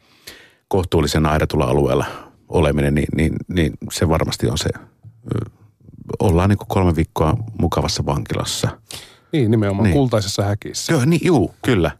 kohtuullisen 0.68 1.26
aidatulla 1.26 1.64
alueella 1.64 2.06
oleminen, 2.48 2.94
niin, 2.94 3.08
niin, 3.16 3.32
niin 3.48 3.72
se 3.92 4.08
varmasti 4.08 4.46
on 4.46 4.58
se 4.58 4.68
ollaan 6.18 6.48
niin 6.48 6.58
kolme 6.68 6.96
viikkoa 6.96 7.36
mukavassa 7.58 8.06
vankilassa. 8.06 8.68
Niin, 9.32 9.50
nimenomaan 9.50 9.84
niin. 9.84 9.94
kultaisessa 9.94 10.42
häkissä. 10.42 10.92
Joo, 10.92 11.04
niin, 11.04 11.20
juu, 11.24 11.54
kyllä. 11.64 11.90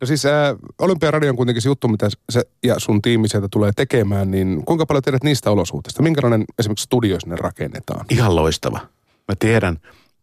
No 0.00 0.06
siis 0.06 0.26
äh, 0.26 0.32
Olympiaradio 0.78 1.30
on 1.30 1.36
kuitenkin 1.36 1.62
se 1.62 1.68
juttu, 1.68 1.88
mitä 1.88 2.08
se 2.30 2.42
ja 2.62 2.74
sun 2.78 3.02
tiimi 3.02 3.28
sieltä 3.28 3.48
tulee 3.50 3.70
tekemään, 3.76 4.30
niin 4.30 4.64
kuinka 4.64 4.86
paljon 4.86 5.02
tiedät 5.02 5.24
niistä 5.24 5.50
olosuhteista? 5.50 6.02
Minkälainen 6.02 6.44
esimerkiksi 6.58 6.84
studio 6.84 7.20
sinne 7.20 7.36
rakennetaan? 7.36 8.06
Ihan 8.10 8.36
loistava. 8.36 8.80
Mä 9.28 9.34
tiedän 9.38 9.78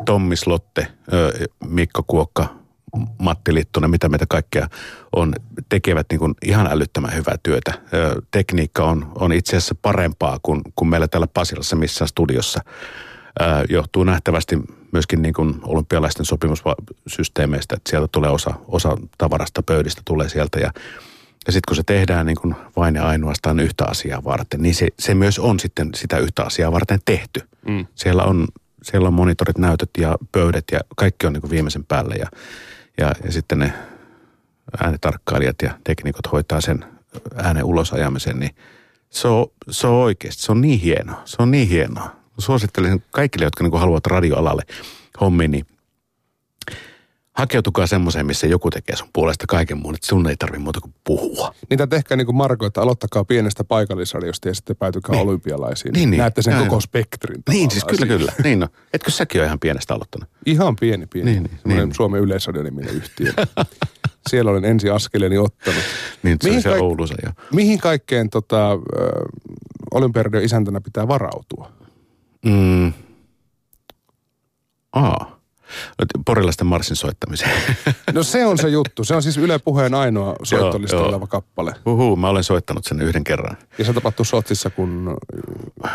Tommi 0.05 0.35
Slotte, 0.35 0.87
Mikko 1.65 2.03
Kuokka, 2.07 2.55
Matti 3.17 3.53
Littunen, 3.53 3.89
mitä 3.89 4.09
meitä 4.09 4.25
kaikkea 4.29 4.67
on, 5.15 5.33
tekevät 5.69 6.07
niin 6.11 6.19
kuin 6.19 6.33
ihan 6.43 6.67
älyttömän 6.67 7.13
hyvää 7.13 7.35
työtä. 7.43 7.73
Tekniikka 8.31 8.83
on, 8.83 9.11
on 9.15 9.33
itse 9.33 9.57
asiassa 9.57 9.75
parempaa 9.81 10.39
kuin, 10.41 10.61
kuin 10.75 10.89
meillä 10.89 11.07
täällä 11.07 11.27
Pasilassa 11.27 11.75
missään 11.75 12.07
studiossa. 12.07 12.63
Johtuu 13.69 14.03
nähtävästi 14.03 14.59
myöskin 14.91 15.21
niin 15.21 15.33
kuin 15.33 15.55
olympialaisten 15.63 16.25
sopimussysteemeistä, 16.25 17.75
että 17.75 17.89
sieltä 17.89 18.07
tulee 18.11 18.29
osa, 18.29 18.53
osa 18.67 18.97
tavarasta 19.17 19.63
pöydistä 19.63 20.01
tulee 20.05 20.29
sieltä 20.29 20.59
ja 20.59 20.71
ja 21.47 21.51
sitten 21.51 21.67
kun 21.67 21.75
se 21.75 21.83
tehdään 21.85 22.25
niin 22.25 22.37
kuin 22.41 22.55
vain 22.75 22.95
ja 22.95 23.07
ainoastaan 23.07 23.59
yhtä 23.59 23.85
asiaa 23.85 24.23
varten, 24.23 24.61
niin 24.61 24.75
se, 24.75 24.87
se 24.99 25.13
myös 25.13 25.39
on 25.39 25.59
sitten 25.59 25.89
sitä 25.95 26.17
yhtä 26.17 26.43
asiaa 26.43 26.71
varten 26.71 26.99
tehty. 27.05 27.41
Mm. 27.67 27.85
Siellä, 27.95 28.23
on, 28.23 28.47
siellä 28.83 29.07
on 29.07 29.13
monitorit, 29.13 29.57
näytöt 29.57 29.89
ja 29.97 30.17
pöydät 30.31 30.63
ja 30.71 30.79
kaikki 30.95 31.27
on 31.27 31.33
niin 31.33 31.41
kuin 31.41 31.51
viimeisen 31.51 31.85
päälle. 31.85 32.15
Ja 32.15 32.27
ja, 33.01 33.15
ja 33.23 33.31
sitten 33.31 33.59
ne 33.59 33.73
äänetarkkailijat 34.83 35.55
ja 35.63 35.77
teknikot 35.83 36.31
hoitaa 36.31 36.61
sen 36.61 36.85
äänen 37.35 37.63
ulosajamisen, 37.63 38.39
niin 38.39 38.55
se 39.09 39.27
on, 39.27 39.47
se 39.69 39.87
on 39.87 39.93
oikeasti, 39.93 40.43
se 40.43 40.51
on 40.51 40.61
niin 40.61 40.79
hienoa. 40.79 41.21
Se 41.25 41.35
on 41.39 41.51
niin 41.51 41.67
hienoa. 41.67 42.15
Suosittelen 42.37 43.03
kaikille, 43.11 43.45
jotka 43.45 43.63
niin 43.63 43.79
haluavat 43.79 44.05
radioalalle 44.05 44.63
hommiin, 45.21 45.51
niin 45.51 45.65
hakeutukaa 47.37 47.87
semmoiseen, 47.87 48.25
missä 48.25 48.47
joku 48.47 48.69
tekee 48.69 48.95
sun 48.95 49.09
puolesta 49.13 49.45
kaiken 49.47 49.77
muun, 49.77 49.95
että 49.95 50.07
sun 50.07 50.29
ei 50.29 50.37
tarvitse 50.37 50.63
muuta 50.63 50.81
kuin 50.81 50.93
puhua. 51.03 51.55
Niitä 51.69 51.87
tehkää 51.87 52.17
niin 52.17 52.25
kuin 52.25 52.35
Marko, 52.35 52.65
että 52.65 52.81
aloittakaa 52.81 53.25
pienestä 53.25 53.63
paikallisradiosta 53.63 54.47
ja 54.47 54.55
sitten 54.55 54.75
päätykää 54.75 55.15
niin. 55.15 55.27
olympialaisiin. 55.27 55.93
Niin, 55.93 56.11
niin. 56.11 56.19
Näette 56.19 56.41
sen 56.41 56.53
ja, 56.53 56.59
koko 56.59 56.81
spektrin. 56.81 57.43
Niin, 57.49 57.71
siis 57.71 57.85
kyllä, 57.85 58.05
kyllä. 58.05 58.33
Niin 58.43 58.59
no. 58.59 58.67
Etkö 58.93 59.11
säkin 59.11 59.41
ole 59.41 59.45
ihan 59.45 59.59
pienestä 59.59 59.93
aloittanut? 59.93 60.29
Ihan 60.45 60.75
pieni, 60.75 61.07
pieni. 61.07 61.31
Niin, 61.31 61.43
niin, 61.43 61.77
niin. 61.77 61.95
Suomen 61.95 62.21
Yleisradio-niminen 62.21 62.95
yhtiö. 62.95 63.33
Siellä 64.29 64.51
olen 64.51 64.65
ensi 64.65 64.89
askeleeni 64.89 65.37
ottanut. 65.37 65.83
Niin, 66.23 66.37
se 66.41 66.47
mihin, 66.49 66.61
se 66.61 66.69
kaik- 66.69 66.81
Oulussa 66.81 67.15
jo. 67.25 67.31
mihin 67.53 67.79
kaikkeen 67.79 68.29
tota, 68.29 68.69
olympiaradion 69.91 70.43
isäntänä 70.43 70.81
pitää 70.81 71.07
varautua? 71.07 71.71
Mm. 72.45 72.93
Aa. 74.93 75.40
Porilaisten 76.25 76.67
marssin 76.67 76.95
soittamiseen. 76.95 77.51
No 78.13 78.23
se 78.23 78.45
on 78.45 78.57
se 78.57 78.69
juttu. 78.69 79.03
Se 79.03 79.15
on 79.15 79.23
siis 79.23 79.37
Yle 79.37 79.59
Puheen 79.59 79.93
ainoa 79.93 80.35
soittolista 80.43 80.97
oleva 80.97 81.27
kappale. 81.27 81.73
Uhu, 81.85 82.15
mä 82.15 82.29
olen 82.29 82.43
soittanut 82.43 82.85
sen 82.85 83.01
yhden 83.01 83.23
kerran. 83.23 83.57
Ja 83.77 83.85
se 83.85 83.93
tapahtui 83.93 84.25
Sotsissa, 84.25 84.69
kun 84.69 85.17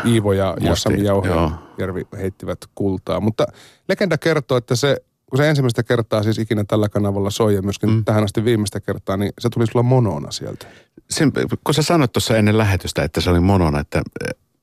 Iivo 0.05 0.33
ja, 0.33 0.55
ja 0.59 0.75
Sami 0.75 1.03
Jauhojärvi 1.03 2.07
heittivät 2.17 2.57
kultaa. 2.75 3.19
Mutta 3.19 3.45
legenda 3.89 4.17
kertoo, 4.17 4.57
että 4.57 4.75
se, 4.75 4.97
kun 5.29 5.37
se 5.37 5.49
ensimmäistä 5.49 5.83
kertaa 5.83 6.23
siis 6.23 6.39
ikinä 6.39 6.63
tällä 6.63 6.89
kanavalla 6.89 7.29
soi 7.29 7.55
ja 7.55 7.61
myöskin 7.61 7.89
mm. 7.89 8.05
tähän 8.05 8.23
asti 8.23 8.45
viimeistä 8.45 8.79
kertaa, 8.79 9.17
niin 9.17 9.31
se 9.39 9.49
tuli 9.49 9.67
sulla 9.67 9.83
monona 9.83 10.31
sieltä. 10.31 10.67
Sen, 11.09 11.31
kun 11.63 11.73
sä 11.73 11.81
sanoit 11.81 12.11
tuossa 12.11 12.37
ennen 12.37 12.57
lähetystä, 12.57 13.03
että 13.03 13.21
se 13.21 13.29
oli 13.29 13.39
monona, 13.39 13.79
että 13.79 14.01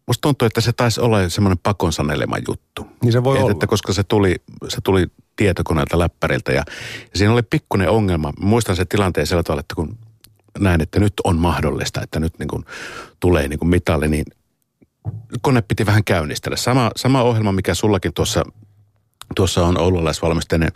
Musta 0.07 0.21
tuntuu, 0.21 0.47
että 0.47 0.61
se 0.61 0.73
taisi 0.73 1.01
olla 1.01 1.29
semmoinen 1.29 1.59
pakon 1.63 1.93
sanelema 1.93 2.37
juttu. 2.49 2.87
Niin 3.03 3.13
se 3.13 3.25
voi 3.25 3.37
Et, 3.37 3.43
olla. 3.43 3.53
Että 3.53 3.67
koska 3.67 3.93
se 3.93 4.03
tuli, 4.05 4.37
se 4.69 4.81
tuli 4.81 5.07
tietokoneelta 5.37 5.99
läppäriltä 5.99 6.53
ja, 6.53 6.65
ja 7.01 7.19
siinä 7.19 7.33
oli 7.33 7.43
pikkuinen 7.43 7.91
ongelma. 7.91 8.33
Muistan 8.41 8.77
sen 8.77 8.89
tilanteen 8.89 9.27
sillä 9.27 9.43
tavalla, 9.43 9.61
että 9.61 9.75
kun 9.75 9.99
näin, 10.59 10.81
että 10.81 11.01
nyt 11.01 11.13
on 11.25 11.39
mahdollista, 11.39 12.03
että 12.03 12.21
nyt 12.21 12.39
niin 12.39 12.49
kuin 12.49 12.65
tulee 13.21 13.49
niin 13.49 13.59
kuin 13.59 13.69
mitalli, 13.69 14.09
niin 14.09 14.25
kone 15.43 15.63
piti 15.63 15.87
vähän 15.87 16.05
käynnistellä. 16.05 16.57
Sama, 16.57 16.91
sama 16.97 17.23
ohjelma, 17.23 17.53
mikä 17.53 17.75
sullakin 17.75 18.15
tuossa, 18.15 18.45
tuossa 19.37 19.67
on 19.67 19.81
oululaisvalmisteinen 19.81 20.73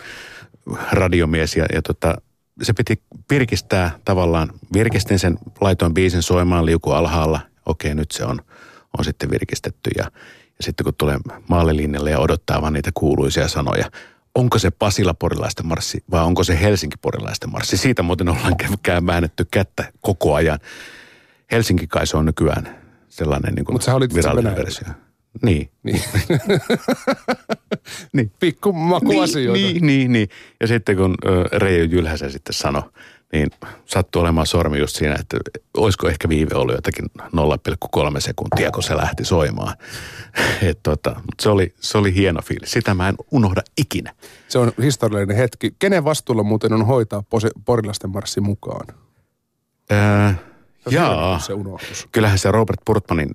radiomies 0.93 1.57
ja, 1.57 1.67
ja 1.75 1.83
tota, 1.83 2.15
se 2.63 2.73
piti 2.73 3.03
virkistää 3.31 3.99
tavallaan, 4.05 4.51
virkistin 4.73 5.19
sen, 5.19 5.39
laitoin 5.61 5.95
biisin 5.95 6.23
soimaan 6.23 6.67
liuku 6.67 6.91
alhaalla. 6.91 7.41
Okei, 7.67 7.95
nyt 7.95 8.11
se 8.11 8.25
on 8.25 8.41
on 8.99 9.05
sitten 9.05 9.31
virkistetty 9.31 9.91
ja, 9.99 10.05
ja 10.59 10.61
sitten 10.61 10.85
kun 10.85 10.95
tulee 10.95 11.19
maalilinjalle 11.49 12.11
ja 12.11 12.19
odottaa 12.19 12.63
vaan 12.63 12.73
niitä 12.73 12.91
kuuluisia 12.95 13.49
sanoja, 13.49 13.91
onko 14.35 14.59
se 14.59 14.71
Pasila 14.71 15.15
porilaisten 15.15 15.67
marssi 15.67 16.05
vai 16.11 16.25
onko 16.25 16.45
se 16.45 16.61
Helsinki 16.61 16.97
porilaisten 17.03 17.51
marssi? 17.51 17.77
Siitä 17.77 18.03
muuten 18.03 18.29
ollaan 18.29 18.57
kään 18.83 19.07
väännetty 19.07 19.47
kättä 19.51 19.93
koko 20.01 20.35
ajan. 20.35 20.59
Helsinki 21.51 21.87
kai 21.87 22.07
se 22.07 22.17
on 22.17 22.27
nykyään 22.27 22.79
sellainen 23.09 23.55
niin 23.55 23.65
kuin 23.65 23.79
virallinen 24.15 24.57
versio. 24.57 24.89
Niin. 25.43 25.71
Niin. 25.83 26.03
niin. 28.13 28.33
Pikku 28.41 28.73
makuasioita. 28.73 29.53
Niin, 29.53 29.75
niin, 29.75 29.87
niin, 29.87 30.13
niin. 30.13 30.29
Ja 30.61 30.67
sitten 30.67 30.97
kun 30.97 31.15
Reijo 31.53 31.85
Jylhäsen 31.85 32.33
sitten 32.33 32.55
sanoi, 32.55 32.83
niin 33.33 33.51
sattui 33.85 34.23
olemaan 34.23 34.47
sormi 34.47 34.79
just 34.79 34.97
siinä, 34.97 35.17
että 35.21 35.37
olisiko 35.77 36.09
ehkä 36.09 36.29
viive 36.29 36.55
ollut 36.55 36.75
jotakin 36.75 37.05
0,3 37.21 38.21
sekuntia, 38.21 38.71
kun 38.71 38.83
se 38.83 38.97
lähti 38.97 39.25
soimaan. 39.25 39.77
Et 40.69 40.79
tota, 40.83 41.11
mutta 41.11 41.43
se 41.43 41.49
oli, 41.49 41.75
se 41.81 41.99
oli 41.99 42.15
hieno 42.15 42.43
fiilis. 42.43 42.71
Sitä 42.71 42.95
mä 42.95 43.09
en 43.09 43.15
unohda 43.31 43.63
ikinä. 43.79 44.15
Se 44.49 44.59
on 44.59 44.73
historiallinen 44.83 45.37
hetki. 45.37 45.75
Kenen 45.79 46.05
vastuulla 46.05 46.43
muuten 46.43 46.73
on 46.73 46.87
hoitaa 46.87 47.23
Porilasten 47.65 48.11
marssi 48.11 48.41
mukaan? 48.41 48.87
Ää, 49.91 50.35
Jaa, 50.91 51.39
se 51.39 51.53
unohtus. 51.53 52.09
Kyllähän 52.13 52.39
se 52.39 52.51
Robert 52.51 52.81
Purtmanin, 52.85 53.31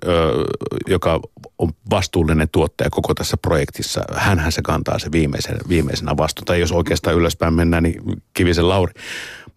joka 0.86 1.20
on 1.58 1.72
vastuullinen 1.90 2.48
tuottaja 2.52 2.90
koko 2.90 3.14
tässä 3.14 3.36
projektissa, 3.36 4.02
hänhän 4.14 4.52
se 4.52 4.62
kantaa 4.62 4.98
se 4.98 5.12
viimeisen, 5.12 5.56
viimeisenä 5.68 6.16
vastuun. 6.16 6.44
Tai 6.44 6.60
jos 6.60 6.72
oikeastaan 6.72 7.16
ylöspäin 7.16 7.54
mennään, 7.54 7.82
niin 7.82 8.02
Kivisen 8.34 8.68
Lauri. 8.68 8.92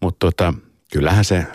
Mutta 0.01 0.27
tota, 0.27 0.53
kyllähän 0.93 1.25
se, 1.25 1.45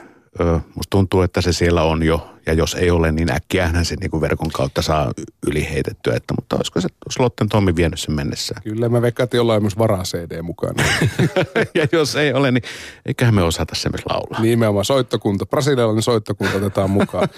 musta 0.75 0.91
tuntuu, 0.91 1.23
että 1.23 1.41
se 1.41 1.53
siellä 1.53 1.83
on 1.83 2.03
jo. 2.03 2.32
Ja 2.47 2.53
jos 2.53 2.75
ei 2.75 2.91
ole, 2.91 3.13
niin 3.13 3.33
äkkiähän 3.33 3.85
se 3.85 3.97
niin 3.97 4.21
verkon 4.21 4.51
kautta 4.51 4.83
saa 4.83 5.13
yliheitettyä. 5.47 6.17
Että, 6.17 6.35
mutta 6.35 6.57
olisiko 6.57 6.81
se 6.81 6.89
Slotten 7.11 7.49
Tommi 7.49 7.77
vienyt 7.77 8.01
sen 8.01 8.15
mennessä? 8.15 8.55
Kyllä 8.65 8.89
mä 8.89 9.03
veikkaan, 9.03 9.25
että 9.25 9.37
jollain 9.37 9.63
myös 9.63 9.79
varaa 9.79 10.03
CD 10.03 10.43
mukana. 10.43 10.85
ja 11.75 11.87
jos 11.93 12.17
ei 12.17 12.33
ole, 12.33 12.51
niin 12.51 12.63
eiköhän 13.07 13.35
me 13.35 13.43
osata 13.43 13.75
se 13.75 13.89
myös 13.89 14.03
laulaa. 14.11 14.43
Nimenomaan 14.43 14.85
soittokunta, 14.85 15.47
brasilialainen 15.47 16.03
soittokunta 16.03 16.57
otetaan 16.57 16.91
mukaan. 16.91 17.29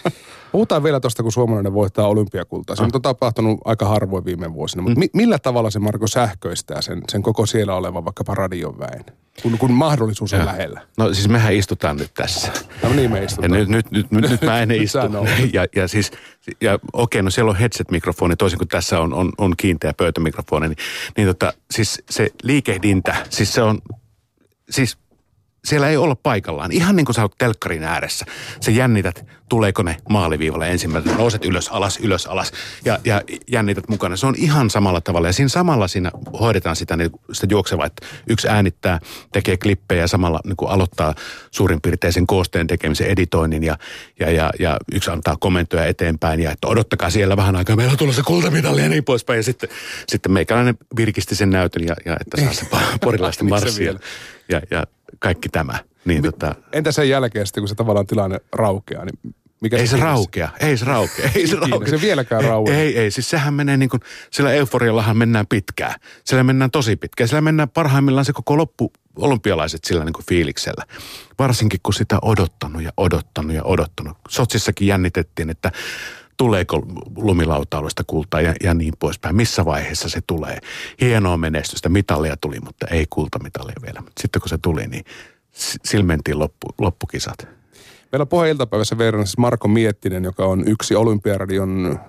Puhutaan 0.52 0.82
vielä 0.82 1.00
tuosta, 1.00 1.22
kun 1.22 1.32
suomalainen 1.32 1.74
voittaa 1.74 2.08
olympiakultaa. 2.08 2.76
Se 2.76 2.82
on 2.82 3.02
tapahtunut 3.02 3.60
aika 3.64 3.86
harvoin 3.86 4.24
viime 4.24 4.54
vuosina. 4.54 4.82
Mutta 4.82 4.94
mm. 4.94 5.00
mi- 5.00 5.10
millä 5.12 5.38
tavalla 5.38 5.70
se 5.70 5.78
Marko 5.78 6.06
sähköistää 6.06 6.82
sen, 6.82 7.02
sen 7.08 7.22
koko 7.22 7.46
siellä 7.46 7.74
olevan 7.74 8.04
vaikkapa 8.04 8.34
radion 8.34 8.78
väen? 8.78 9.04
Kun, 9.42 9.58
kun 9.58 9.72
mahdollisuus 9.72 10.32
on 10.32 10.38
ja. 10.38 10.46
lähellä. 10.46 10.80
No 10.98 11.14
siis 11.14 11.28
mehän 11.28 11.54
istutaan 11.54 11.96
nyt 11.96 12.14
tässä. 12.14 12.52
No 12.82 12.92
niin 12.92 13.12
me 13.12 13.24
istutaan. 13.24 13.52
Ja 13.52 13.58
nyt, 13.58 13.68
nyt, 13.68 13.90
nyt, 13.90 14.10
nyt, 14.10 14.30
nyt 14.30 14.42
mä 14.42 14.60
en 14.60 14.70
istu. 14.94 15.56
ja, 15.56 15.66
ja 15.76 15.88
siis, 15.88 16.12
ja 16.60 16.78
okei, 16.92 17.22
no 17.22 17.30
siellä 17.30 17.50
on 17.50 17.56
headset-mikrofoni, 17.56 18.36
toisin 18.36 18.58
kuin 18.58 18.68
tässä 18.68 19.00
on, 19.00 19.14
on, 19.14 19.32
on 19.38 19.54
kiinteä 19.56 19.92
pöytämikrofoni. 19.96 20.68
Niin, 20.68 20.78
niin 21.16 21.28
tota, 21.28 21.52
siis 21.70 22.02
se 22.10 22.30
liikehdintä, 22.42 23.16
siis 23.30 23.52
se 23.52 23.62
on, 23.62 23.78
siis 24.70 24.98
siellä 25.64 25.88
ei 25.88 25.96
olla 25.96 26.14
paikallaan. 26.14 26.72
Ihan 26.72 26.96
niin 26.96 27.06
kuin 27.06 27.14
sä 27.14 27.22
oot 27.22 27.38
telkkarin 27.38 27.84
ääressä. 27.84 28.26
Sä 28.60 28.70
jännität, 28.70 29.26
tuleeko 29.48 29.82
ne 29.82 29.96
maaliviivalle 30.08 30.70
ensimmäisenä. 30.70 31.16
Nouset 31.16 31.44
ylös, 31.44 31.68
alas, 31.68 31.98
ylös, 32.02 32.26
alas 32.26 32.52
ja, 32.84 32.98
ja 33.04 33.22
jännität 33.48 33.88
mukana. 33.88 34.16
Se 34.16 34.26
on 34.26 34.34
ihan 34.38 34.70
samalla 34.70 35.00
tavalla. 35.00 35.28
Ja 35.28 35.32
siinä 35.32 35.48
samalla 35.48 35.88
siinä 35.88 36.10
hoidetaan 36.40 36.76
sitä, 36.76 36.96
niin, 36.96 37.10
sitä 37.32 37.46
juoksevaa, 37.50 37.86
että 37.86 38.06
yksi 38.28 38.48
äänittää, 38.48 39.00
tekee 39.32 39.56
klippejä 39.56 40.00
ja 40.00 40.08
samalla 40.08 40.40
niin 40.44 40.56
kuin 40.56 40.70
aloittaa 40.70 41.14
suurin 41.50 41.80
piirtein 41.80 42.12
sen 42.12 42.26
koosteen 42.26 42.66
tekemisen, 42.66 43.06
editoinnin 43.06 43.62
ja, 43.62 43.78
ja, 44.20 44.30
ja, 44.30 44.50
ja 44.58 44.76
yksi 44.92 45.10
antaa 45.10 45.36
komentoja 45.40 45.86
eteenpäin 45.86 46.40
ja 46.40 46.50
että 46.50 46.66
odottakaa 46.66 47.10
siellä 47.10 47.36
vähän 47.36 47.56
aikaa, 47.56 47.76
meillä 47.76 47.92
on 47.92 47.98
tulossa 47.98 48.22
kultamitali 48.22 48.82
ja 48.82 48.88
niin 48.88 49.04
poispäin. 49.04 49.36
Ja 49.36 49.42
sitten, 49.42 49.68
sitten 50.08 50.32
meikäläinen 50.32 50.74
virkisti 50.96 51.34
sen 51.34 51.50
näytön 51.50 51.84
ja, 51.84 51.94
ja 52.04 52.16
että 52.20 52.40
saa 52.40 52.52
se 52.52 52.66
porilaisten 53.00 53.48
marssia 53.48 53.94
ja, 54.48 54.60
ja 54.70 54.84
kaikki 55.18 55.48
tämä. 55.48 55.78
Niin, 56.04 56.22
Mi- 56.22 56.30
tota... 56.30 56.54
Entä 56.72 56.92
sen 56.92 57.08
jälkeen 57.08 57.46
sitten, 57.46 57.60
kun 57.60 57.68
se 57.68 57.74
tavallaan 57.74 58.06
tilanne 58.06 58.40
raukeaa, 58.52 59.04
niin 59.04 59.34
mikä 59.60 59.76
ei 59.76 59.86
se, 59.86 59.96
se 59.96 60.02
raukea, 60.02 60.48
ei 60.60 60.76
se 60.76 60.84
raukea, 60.84 61.30
ei 61.36 61.46
se 61.46 61.56
raukea. 61.56 61.90
se 61.90 62.00
vieläkään 62.00 62.44
raukea. 62.44 62.74
Ei, 62.74 62.98
ei, 62.98 63.10
siis 63.10 63.30
sehän 63.30 63.54
menee 63.54 63.76
niin 63.76 63.88
kuin, 63.88 64.00
sillä 64.30 64.52
euforiallahan 64.52 65.16
mennään 65.16 65.46
pitkään. 65.46 65.94
Sillä 66.24 66.44
mennään 66.44 66.70
tosi 66.70 66.96
pitkään. 66.96 67.28
Sillä 67.28 67.40
mennään 67.40 67.68
parhaimmillaan 67.70 68.24
se 68.24 68.32
koko 68.32 68.56
loppu, 68.56 68.92
olympialaiset 69.16 69.84
sillä 69.84 70.04
niin 70.04 70.12
kuin 70.12 70.26
fiiliksellä. 70.26 70.84
Varsinkin 71.38 71.80
kun 71.82 71.94
sitä 71.94 72.18
odottanut 72.22 72.82
ja 72.82 72.92
odottanut 72.96 73.52
ja 73.52 73.64
odottanut. 73.64 74.16
Sotsissakin 74.28 74.88
jännitettiin, 74.88 75.50
että 75.50 75.72
tuleeko 76.36 76.82
lumilautailusta 77.16 78.04
kultaa 78.06 78.40
ja, 78.40 78.54
ja 78.62 78.74
niin 78.74 78.94
poispäin. 78.98 79.36
Missä 79.36 79.64
vaiheessa 79.64 80.08
se 80.08 80.20
tulee? 80.26 80.58
Hienoa 81.00 81.36
menestystä, 81.36 81.88
mitallia 81.88 82.36
tuli, 82.40 82.60
mutta 82.60 82.86
ei 82.86 83.06
kultamitalia 83.10 83.76
vielä. 83.82 84.02
Sitten 84.20 84.42
kun 84.42 84.48
se 84.48 84.58
tuli, 84.58 84.86
niin 84.86 85.04
silmentiin 85.84 86.38
loppu, 86.38 86.66
loppukisat. 86.78 87.48
Meillä 88.12 88.26
on 88.32 88.46
iltapäivässä 88.46 88.98
verran 88.98 89.26
siis 89.26 89.38
Marko 89.38 89.68
Miettinen, 89.68 90.24
joka 90.24 90.46
on 90.46 90.68
yksi 90.68 90.94
Olympiaradion 90.94 92.00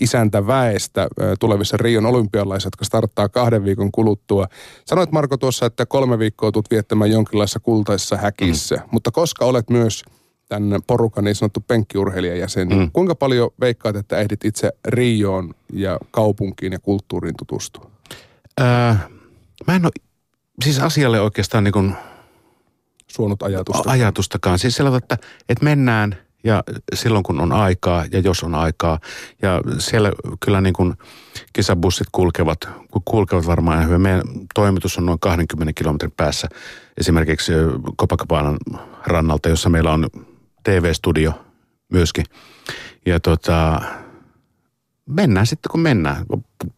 isäntä 0.00 0.46
väestä 0.46 1.08
tulevissa 1.40 1.76
Rion 1.76 2.06
olympialaisissa, 2.06 2.66
jotka 2.66 2.84
starttaa 2.84 3.28
kahden 3.28 3.64
viikon 3.64 3.92
kuluttua. 3.92 4.46
Sanoit 4.84 5.12
Marko 5.12 5.36
tuossa, 5.36 5.66
että 5.66 5.86
kolme 5.86 6.18
viikkoa 6.18 6.52
tulet 6.52 6.70
viettämään 6.70 7.10
jonkinlaisessa 7.10 7.60
kultaisessa 7.60 8.16
häkissä, 8.16 8.76
mm. 8.76 8.82
mutta 8.90 9.10
koska 9.10 9.44
olet 9.44 9.70
myös 9.70 10.04
tämän 10.48 10.80
porukan 10.86 11.24
niin 11.24 11.34
sanottu 11.34 11.60
penkkiurheilijajäsen, 11.60 12.68
mm. 12.68 12.90
kuinka 12.92 13.14
paljon 13.14 13.50
veikkaat, 13.60 13.96
että 13.96 14.18
ehdit 14.18 14.44
itse 14.44 14.72
Rioon 14.88 15.54
ja 15.72 15.98
kaupunkiin 16.10 16.72
ja 16.72 16.78
kulttuuriin 16.78 17.34
tutustua? 17.38 17.90
Öö, 18.60 18.66
mä 19.66 19.76
en 19.76 19.84
ole 19.84 19.92
siis 20.64 20.78
asialle 20.78 21.20
oikeastaan 21.20 21.64
niin 21.64 21.72
kuin 21.72 21.94
suonut 23.06 23.42
ajatusta. 23.42 23.90
ajatustakaan. 23.90 24.58
Siis 24.58 24.76
sellainen, 24.76 24.98
että, 24.98 25.18
että 25.48 25.64
mennään 25.64 26.16
ja 26.44 26.62
silloin 26.94 27.22
kun 27.22 27.40
on 27.40 27.52
aikaa 27.52 28.04
ja 28.12 28.18
jos 28.18 28.42
on 28.42 28.54
aikaa. 28.54 28.98
Ja 29.42 29.60
siellä 29.78 30.12
kyllä 30.40 30.60
niin 30.60 30.72
kuin 30.72 30.94
kisabussit 31.52 32.06
kulkevat, 32.12 32.58
kulkevat 33.04 33.46
varmaan 33.46 33.76
ihan 33.76 33.88
hyvin. 33.88 34.00
Meidän 34.00 34.22
toimitus 34.54 34.98
on 34.98 35.06
noin 35.06 35.20
20 35.20 35.72
kilometrin 35.72 36.12
päässä 36.16 36.48
esimerkiksi 36.96 37.52
Copacabanan 38.00 38.58
rannalta, 39.06 39.48
jossa 39.48 39.68
meillä 39.68 39.92
on 39.92 40.08
TV-studio 40.64 41.44
myöskin. 41.92 42.24
Ja 43.06 43.20
tota, 43.20 43.80
mennään 45.06 45.46
sitten 45.46 45.70
kun 45.70 45.80
mennään. 45.80 46.26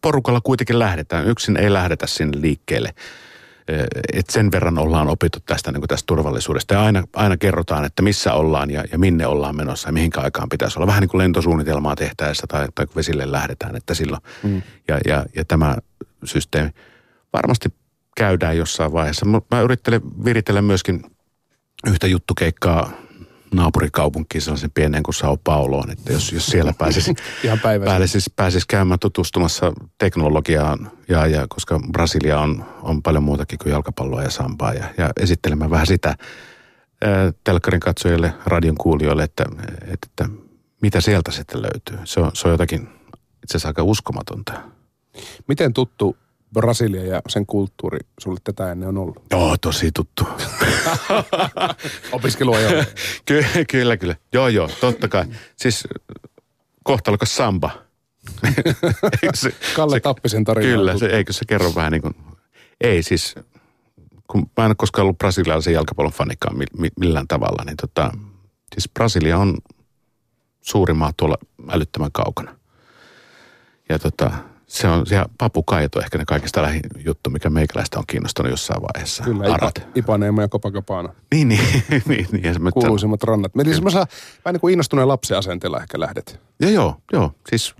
Porukalla 0.01 0.41
kuitenkin 0.41 0.79
lähdetään. 0.79 1.27
Yksin 1.27 1.57
ei 1.57 1.73
lähdetä 1.73 2.07
sinne 2.07 2.41
liikkeelle. 2.41 2.93
Et 4.13 4.29
sen 4.29 4.51
verran 4.51 4.77
ollaan 4.77 5.07
opittu 5.07 5.39
tästä, 5.45 5.71
niin 5.71 5.83
tästä 5.87 6.07
turvallisuudesta. 6.07 6.73
Ja 6.73 6.83
aina, 6.83 7.03
aina 7.15 7.37
kerrotaan, 7.37 7.85
että 7.85 8.01
missä 8.01 8.33
ollaan 8.33 8.71
ja, 8.71 8.83
ja 8.91 8.99
minne 8.99 9.27
ollaan 9.27 9.55
menossa 9.55 9.89
ja 9.89 9.93
mihinkä 9.93 10.21
aikaan 10.21 10.49
pitäisi 10.49 10.79
olla. 10.79 10.87
Vähän 10.87 11.01
niin 11.01 11.09
kuin 11.09 11.19
lentosuunnitelmaa 11.19 11.95
tehtäessä 11.95 12.47
tai, 12.47 12.67
tai 12.75 12.85
kun 12.85 12.95
vesille 12.95 13.31
lähdetään, 13.31 13.75
että 13.75 13.93
silloin. 13.93 14.21
Mm. 14.43 14.61
Ja, 14.87 14.99
ja, 15.05 15.25
ja 15.35 15.45
tämä 15.45 15.77
systeemi 16.23 16.69
varmasti 17.33 17.69
käydään 18.17 18.57
jossain 18.57 18.93
vaiheessa. 18.93 19.25
Mä 19.25 19.61
yrittelen 19.61 20.01
viritellä 20.25 20.61
myöskin 20.61 21.01
yhtä 21.87 22.07
juttukeikkaa 22.07 22.91
naapurikaupunkiin 23.53 24.41
sellaisen 24.41 24.71
pienen 24.71 25.03
kuin 25.03 25.15
Sao 25.15 25.37
Pauloon, 25.43 25.91
että 25.91 26.13
jos, 26.13 26.31
jos 26.31 26.45
siellä 26.45 26.73
pääsisi, 26.77 27.13
Ihan 27.43 27.59
pääsisi, 27.85 28.33
pääsisi 28.35 28.65
käymään 28.69 28.99
tutustumassa 28.99 29.73
teknologiaan, 29.97 30.91
ja, 31.09 31.27
ja 31.27 31.45
koska 31.49 31.79
Brasilia 31.91 32.39
on, 32.39 32.65
on 32.81 33.01
paljon 33.03 33.23
muutakin 33.23 33.59
kuin 33.59 33.71
jalkapalloa 33.71 34.23
ja 34.23 34.29
sampaa, 34.29 34.73
ja, 34.73 34.85
ja 34.97 35.09
esittelemään 35.19 35.71
vähän 35.71 35.87
sitä 35.87 36.15
ää, 37.01 37.33
telkkarin 37.43 37.79
katsojille, 37.79 38.33
radion 38.45 38.77
kuulijoille, 38.77 39.23
että, 39.23 39.45
että, 39.81 40.07
että 40.09 40.29
mitä 40.81 41.01
sieltä 41.01 41.31
sitten 41.31 41.61
löytyy. 41.61 41.97
Se 42.03 42.19
on, 42.19 42.31
se 42.33 42.47
on 42.47 42.51
jotakin 42.51 42.81
itse 43.43 43.51
asiassa 43.51 43.67
aika 43.67 43.83
uskomatonta. 43.83 44.53
Miten 45.47 45.73
tuttu 45.73 46.17
Brasilia 46.53 47.05
ja 47.05 47.21
sen 47.29 47.45
kulttuuri 47.45 47.99
sulle 48.19 48.39
tätä 48.43 48.71
ennen 48.71 48.89
on 48.89 48.97
ollut? 48.97 49.23
Joo, 49.31 49.55
tosi 49.61 49.91
tuttu. 49.91 50.27
Opiskelua 52.11 52.59
jo. 52.59 52.69
Ky- 53.25 53.65
kyllä, 53.69 53.97
kyllä. 53.97 54.15
Joo, 54.33 54.47
joo, 54.47 54.69
totta 54.81 55.07
kai. 55.07 55.25
Siis 55.55 55.87
kohtalokas 56.83 57.35
samba. 57.35 57.71
se, 59.33 59.55
Kalle 59.75 59.95
se, 59.95 59.99
Tappisen 59.99 60.43
tarina. 60.43 60.71
Kyllä, 60.71 60.97
se, 60.97 61.05
eikö 61.05 61.33
se 61.33 61.45
kerro 61.47 61.75
vähän 61.75 61.91
niin 61.91 62.01
kuin, 62.01 62.15
ei 62.81 63.03
siis, 63.03 63.35
kun 64.27 64.41
mä 64.57 64.65
en 64.65 64.69
ole 64.69 64.75
koskaan 64.77 65.03
ollut 65.03 65.17
brasilialaisen 65.17 65.73
jalkapallon 65.73 66.13
fanikaan 66.13 66.55
millään 66.99 67.27
tavalla, 67.27 67.63
niin 67.65 67.77
tota, 67.77 68.11
siis 68.73 68.89
Brasilia 68.93 69.37
on 69.37 69.57
suuri 70.61 70.93
maa 70.93 71.11
tuolla 71.17 71.37
älyttömän 71.69 72.11
kaukana. 72.11 72.55
Ja 73.89 73.99
tota, 73.99 74.31
se 74.67 74.87
on, 74.87 75.05
se 75.05 75.25
papukaijat 75.37 75.95
on 75.95 76.03
ehkä 76.03 76.17
ne 76.17 76.25
kaikista 76.25 76.61
lähin 76.61 76.81
juttu, 77.05 77.29
mikä 77.29 77.49
meikäläistä 77.49 77.99
on 77.99 78.03
kiinnostunut 78.07 78.51
jossain 78.51 78.81
vaiheessa. 78.81 79.23
Kyllä, 79.23 79.53
Arat. 79.53 79.77
Ipa, 79.77 79.89
Ipaneema 79.95 80.41
ja 80.41 80.47
Copacabana. 80.47 81.13
Niin, 81.31 81.47
niin. 81.47 81.83
niin, 82.07 82.27
niin 82.31 82.55
Kuuluisimmat 82.73 83.23
rannat. 83.23 83.55
Meni 83.55 83.73
semmoisella 83.73 84.07
vähän 84.45 84.53
niin 84.53 84.61
kuin 84.61 84.71
innostuneen 84.71 85.07
lapsen 85.07 85.37
asenteella 85.37 85.81
ehkä 85.81 85.99
lähdet. 85.99 86.39
Joo, 86.59 86.71
joo, 86.71 86.95
joo. 87.13 87.31
Siis 87.49 87.75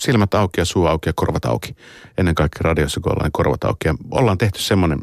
silmät 0.00 0.34
auki 0.34 0.60
ja 0.60 0.64
suu 0.64 0.86
auki 0.86 1.08
ja 1.08 1.12
korvat 1.16 1.44
auki. 1.44 1.76
Ennen 2.18 2.34
kaikkea 2.34 2.60
radiossa, 2.62 3.00
kun 3.00 3.12
ollaan 3.12 3.24
niin 3.24 3.32
korvat 3.32 3.64
auki. 3.64 3.88
Ja 3.88 3.94
ollaan 4.10 4.38
tehty 4.38 4.58
semmoinen 4.58 5.00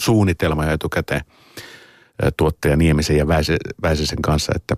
suunnitelma 0.00 0.64
jo 0.64 0.72
etukäteen 0.72 1.20
tuottaja 2.36 2.76
Niemisen 2.76 3.16
ja 3.16 3.26
Väisisen 3.82 4.22
kanssa, 4.22 4.52
että 4.56 4.76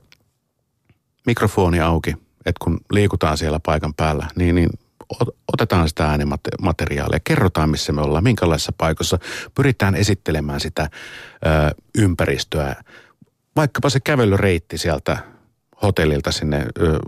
mikrofoni 1.27 1.81
auki, 1.81 2.11
että 2.47 2.65
kun 2.65 2.81
liikutaan 2.91 3.39
siellä 3.39 3.61
paikan 3.61 3.95
päällä, 3.95 4.27
niin, 4.37 4.55
niin 4.55 4.71
otetaan 5.53 5.89
sitä 5.89 6.07
äänimateriaalia, 6.07 7.21
kerrotaan 7.25 7.71
missä 7.71 7.93
me 7.93 8.01
ollaan, 8.01 8.25
minkälaisessa 8.25 8.73
paikassa, 8.79 9.19
pyritään 9.55 9.95
esittelemään 9.95 10.61
sitä 10.61 10.83
ö, 10.83 11.75
ympäristöä. 11.99 12.77
Vaikkapa 13.57 13.91
se 13.91 14.01
kävelyreitti 14.01 14.79
sieltä 14.79 15.19
hotellilta 15.83 16.33
sinne 16.33 16.67
ö, 16.79 16.99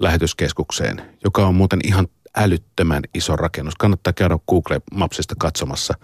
lähetyskeskukseen, 0.00 1.02
joka 1.24 1.46
on 1.46 1.54
muuten 1.54 1.80
ihan 1.84 2.08
älyttömän 2.36 3.02
iso 3.14 3.36
rakennus. 3.36 3.74
Kannattaa 3.74 4.12
käydä 4.12 4.38
Google 4.48 4.80
Mapsista 4.94 5.34
katsomassa 5.38 5.94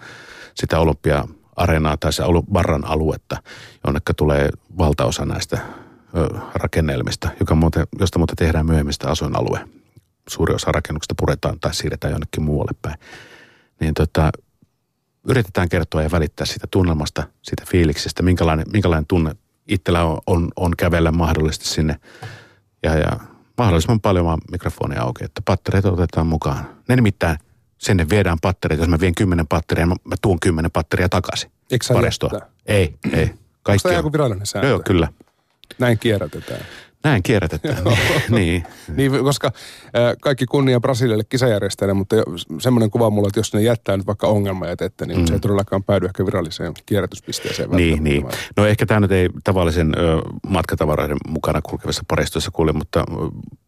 sitä 0.55 0.79
olympia-areenaa 0.79 1.97
tai 1.97 2.13
se 2.13 2.23
Barran 2.51 2.85
aluetta, 2.85 3.37
jonneka 3.85 4.13
tulee 4.13 4.49
valtaosa 4.77 5.25
näistä 5.25 5.59
rakennelmista, 6.55 7.29
joka 7.39 7.55
muuten, 7.55 7.87
josta 7.99 8.19
muuten 8.19 8.35
tehdään 8.35 8.65
myöhemmin 8.65 8.93
sitä 8.93 9.09
asuinalue 9.09 9.59
suuri 10.29 10.53
osa 10.53 10.71
rakennuksesta 10.71 11.15
puretaan 11.19 11.59
tai 11.59 11.73
siirretään 11.73 12.11
jonnekin 12.11 12.43
muualle 12.43 12.71
päin. 12.81 12.95
Niin 13.79 13.93
tota, 13.93 14.31
yritetään 15.29 15.69
kertoa 15.69 16.03
ja 16.03 16.11
välittää 16.11 16.45
sitä 16.45 16.67
tunnelmasta, 16.71 17.23
siitä 17.41 17.63
fiiliksestä, 17.67 18.23
minkälainen, 18.23 18.65
minkälainen 18.73 19.05
tunne 19.05 19.35
itsellä 19.67 20.03
on, 20.05 20.17
on, 20.27 20.49
on 20.55 20.73
kävellä 20.77 21.11
mahdollisesti 21.11 21.65
sinne. 21.65 21.99
Ja, 22.83 22.97
ja 22.97 23.19
mahdollisimman 23.57 24.01
paljon 24.01 24.25
vaan 24.25 24.39
mikrofonia 24.51 25.01
auki, 25.01 25.25
että 25.25 25.41
pattereita 25.45 25.91
otetaan 25.91 26.27
mukaan. 26.27 26.69
Ne 26.87 26.95
nimittäin, 26.95 27.37
sinne 27.77 28.09
viedään 28.09 28.37
pattereita. 28.41 28.81
Jos 28.81 28.89
mä 28.89 28.99
vien 28.99 29.15
kymmenen 29.15 29.47
patteria, 29.47 29.85
mä, 29.85 29.95
mä 30.03 30.15
tuon 30.21 30.39
kymmenen 30.39 30.71
patteria 30.71 31.09
takaisin. 31.09 31.51
Eikö 31.71 31.85
sä 31.85 31.93
Ei, 32.65 32.95
ei. 33.13 33.33
Kaikki 33.63 33.87
Onko 33.87 33.89
tämä 33.89 33.95
joku 33.95 34.13
virallinen 34.13 34.45
sääntö? 34.45 34.67
Joo, 34.67 34.81
kyllä. 34.85 35.07
Näin 35.79 35.99
kierrätetään. 35.99 36.61
Näin 37.03 37.23
kierrätetään. 37.23 37.77
niin. 38.29 38.63
niin, 38.95 39.11
koska 39.23 39.51
kaikki 40.21 40.45
kunnia 40.45 40.79
Brasilialle 40.79 41.23
kisajärjestäjälle, 41.23 41.93
mutta 41.93 42.15
semmoinen 42.59 42.91
kuva 42.91 43.09
mulla, 43.09 43.27
että 43.27 43.39
jos 43.39 43.53
ne 43.53 43.61
jättää 43.61 43.97
nyt 43.97 44.07
vaikka 44.07 44.27
ongelmajätettä, 44.27 45.05
niin 45.05 45.19
mm. 45.19 45.25
se 45.25 45.33
ei 45.33 45.39
todellakaan 45.39 45.83
päädy 45.83 46.05
ehkä 46.05 46.25
viralliseen 46.25 46.73
kierrätyspisteeseen. 46.85 47.69
Niin, 47.69 48.03
niin. 48.03 48.25
No 48.57 48.65
ehkä 48.65 48.85
tämä 48.85 48.99
nyt 48.99 49.11
ei 49.11 49.29
tavallisen 49.43 49.93
ö, 49.97 50.21
matkatavaroiden 50.47 51.17
mukana 51.27 51.61
kulkevassa 51.61 52.03
paristossa 52.07 52.51
kuule, 52.51 52.71
mutta 52.71 53.05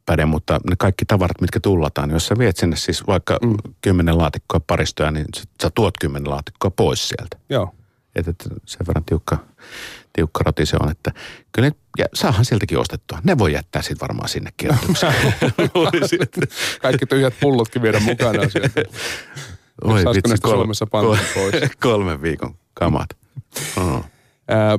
päde, 0.06 0.26
mutta 0.26 0.60
ne 0.70 0.76
kaikki 0.80 1.06
tavarat, 1.06 1.42
mitkä 1.42 1.60
tullataan, 1.60 2.10
niin 2.10 2.14
jos 2.14 2.28
sä 2.28 2.36
viet 2.38 2.58
sinne 2.58 2.76
siis 2.76 3.08
vaikka 3.08 3.38
mm. 3.42 3.56
kymmenen 3.82 4.18
laatikkoa 4.18 4.60
paristoa, 4.68 5.12
niin 5.12 5.26
sä 5.62 5.70
tuot 5.76 5.94
kymmenen 6.02 6.30
laatikkoa 6.30 6.72
pois 6.72 7.08
sieltä. 7.10 7.38
Joo. 7.50 7.76
Että, 8.16 8.32
että 8.32 8.50
sen 8.66 8.88
verran 8.88 9.04
tiukka, 9.06 9.38
tiukka 10.16 10.44
roti 10.46 10.66
se 10.66 10.78
on, 10.80 10.92
että 10.92 11.12
kyllä 11.52 11.70
ne, 11.70 11.76
ja 11.98 12.06
saahan 12.14 12.46
sieltäkin 12.46 12.80
ostettua. 12.80 13.20
Ne 13.24 13.38
voi 13.38 13.54
jättää 13.54 13.82
sitten 13.82 14.08
varmaan 14.08 14.30
sinne 14.30 14.52
kierrätykseen. 14.58 15.14
Kaikki 16.82 17.06
tyhjät 17.06 17.34
pullotkin 17.42 17.82
viedä 17.82 18.00
mukana 18.00 18.50
sieltä. 18.50 18.84
Oi 19.84 20.06
vitsi, 20.06 20.22
näistä 20.28 20.48
Suomessa 20.48 20.86
pantua 20.86 21.18
pois? 21.34 21.56
kolmen 21.84 22.22
viikon 22.22 22.56
kamat. 22.74 23.10
Oh. 23.78 24.06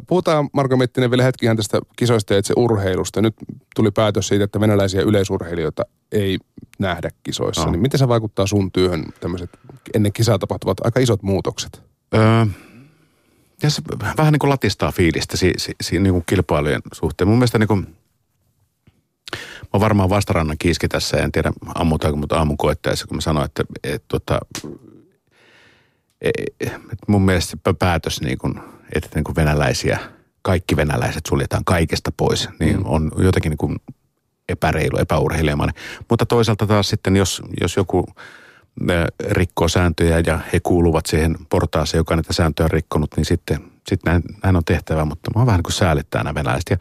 Puhutaan 0.07 0.49
Marko 0.53 0.77
Mittinen 0.77 1.11
vielä 1.11 1.23
hetki 1.23 1.47
ihan 1.47 1.57
tästä 1.57 1.81
kisoista 1.97 2.33
ja 2.35 2.39
itse 2.39 2.55
urheilusta. 2.57 3.23
Nyt 3.23 3.35
tuli 3.75 3.91
päätös 3.91 4.29
siitä, 4.29 4.45
että 4.45 4.61
venäläisiä 4.61 5.03
yleisurheilijoita 5.03 5.83
ei 6.13 6.39
nähdä 6.79 7.11
kisoissa. 7.23 7.65
No. 7.65 7.71
Niin 7.71 7.81
miten 7.81 7.99
se 7.99 8.09
vaikuttaa 8.09 8.47
sun 8.47 8.73
työhön 8.73 9.05
tämmöiset 9.21 9.51
ennen 9.95 10.13
kisaa 10.13 10.39
tapahtuvat 10.39 10.79
aika 10.85 11.01
isot 11.01 11.23
muutokset? 11.23 11.83
Öö, 12.15 12.47
ja 13.63 13.71
se 13.71 13.83
vähän 14.17 14.33
niin 14.33 14.39
kuin 14.39 14.51
latistaa 14.51 14.93
fiilistä 14.93 15.37
si, 15.37 15.53
si, 15.57 15.73
si, 15.81 15.99
niin 15.99 16.13
kuin 16.13 16.25
kilpailujen 16.27 16.83
suhteen. 16.93 17.29
Mun 17.29 17.39
mielestä 17.39 17.59
niin 17.59 17.69
kuin, 17.69 17.81
mä 19.63 19.69
oon 19.73 19.81
varmaan 19.81 20.11
vastarannan 20.11 20.59
kiiski 20.59 20.89
tässä, 20.89 21.17
en 21.17 21.33
tiedä 21.33 21.53
ammutaanko, 21.75 22.17
mutta 22.17 22.37
aamun 22.37 22.57
koettaessa, 22.57 23.07
kun 23.07 23.17
mä 23.17 23.21
sanoin, 23.21 23.45
että 23.45 23.65
et, 23.85 24.05
tota, 24.09 24.39
et, 26.21 26.99
mun 27.09 27.23
mielestä 27.23 27.57
päätös, 27.79 28.21
niin 28.21 28.39
kuin, 28.39 28.61
että 28.95 29.09
niin 29.15 29.25
kuin 29.25 29.37
venäläisiä, 29.37 29.99
kaikki 30.43 30.77
venäläiset 30.77 31.27
suljetaan 31.29 31.65
kaikesta 31.65 32.13
pois, 32.17 32.49
niin 32.61 32.87
on 32.87 33.11
jotenkin 33.19 33.51
niin 33.51 33.59
kuin 33.59 33.77
epäreilu, 34.49 34.99
epäurheilijamainen. 34.99 35.75
Mutta 36.11 36.27
toisaalta 36.27 36.67
taas 36.67 36.89
sitten, 36.89 37.17
jos, 37.17 37.43
jos 37.61 37.77
joku 37.77 38.07
rikkoo 39.31 39.69
sääntöjä 39.69 40.23
ja 40.27 40.41
he 40.53 40.61
kuuluvat 40.61 41.07
siihen 41.07 41.37
portaaseen, 41.49 41.99
joka 41.99 42.17
näitä 42.17 42.33
sääntöjä 42.33 42.65
on 42.65 42.71
rikkonut, 42.71 43.17
niin 43.17 43.25
sitten, 43.25 43.59
sitten 43.89 44.13
näin, 44.13 44.23
näin 44.43 44.57
on 44.57 44.65
tehtävä. 44.65 45.05
Mutta 45.05 45.31
mä 45.35 45.47
vähän 45.47 45.59
niin 45.59 45.63
kuin 45.63 45.73
säälittää 45.73 46.23
nämä 46.23 46.35
venäläiset. 46.35 46.71
Ja, 46.71 46.77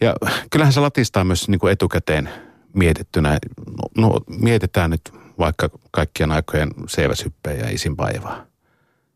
ja 0.00 0.14
kyllähän 0.50 0.72
se 0.72 0.80
latistaa 0.80 1.24
myös 1.24 1.48
niin 1.48 1.58
kuin 1.58 1.72
etukäteen 1.72 2.28
mietittynä. 2.74 3.38
No, 3.96 4.08
no 4.08 4.20
mietitään 4.40 4.90
nyt 4.90 5.12
vaikka 5.38 5.70
kaikkien 5.90 6.32
aikojen 6.32 6.70
seiväshyppejä 6.86 7.64
ja 7.64 7.70
isin 7.70 7.96
vaivaa. 7.96 8.46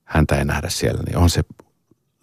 Häntä 0.05 0.37
ei 0.37 0.45
nähdä 0.45 0.69
siellä, 0.69 1.03
niin 1.07 1.19
on 1.19 1.31
se 1.31 1.43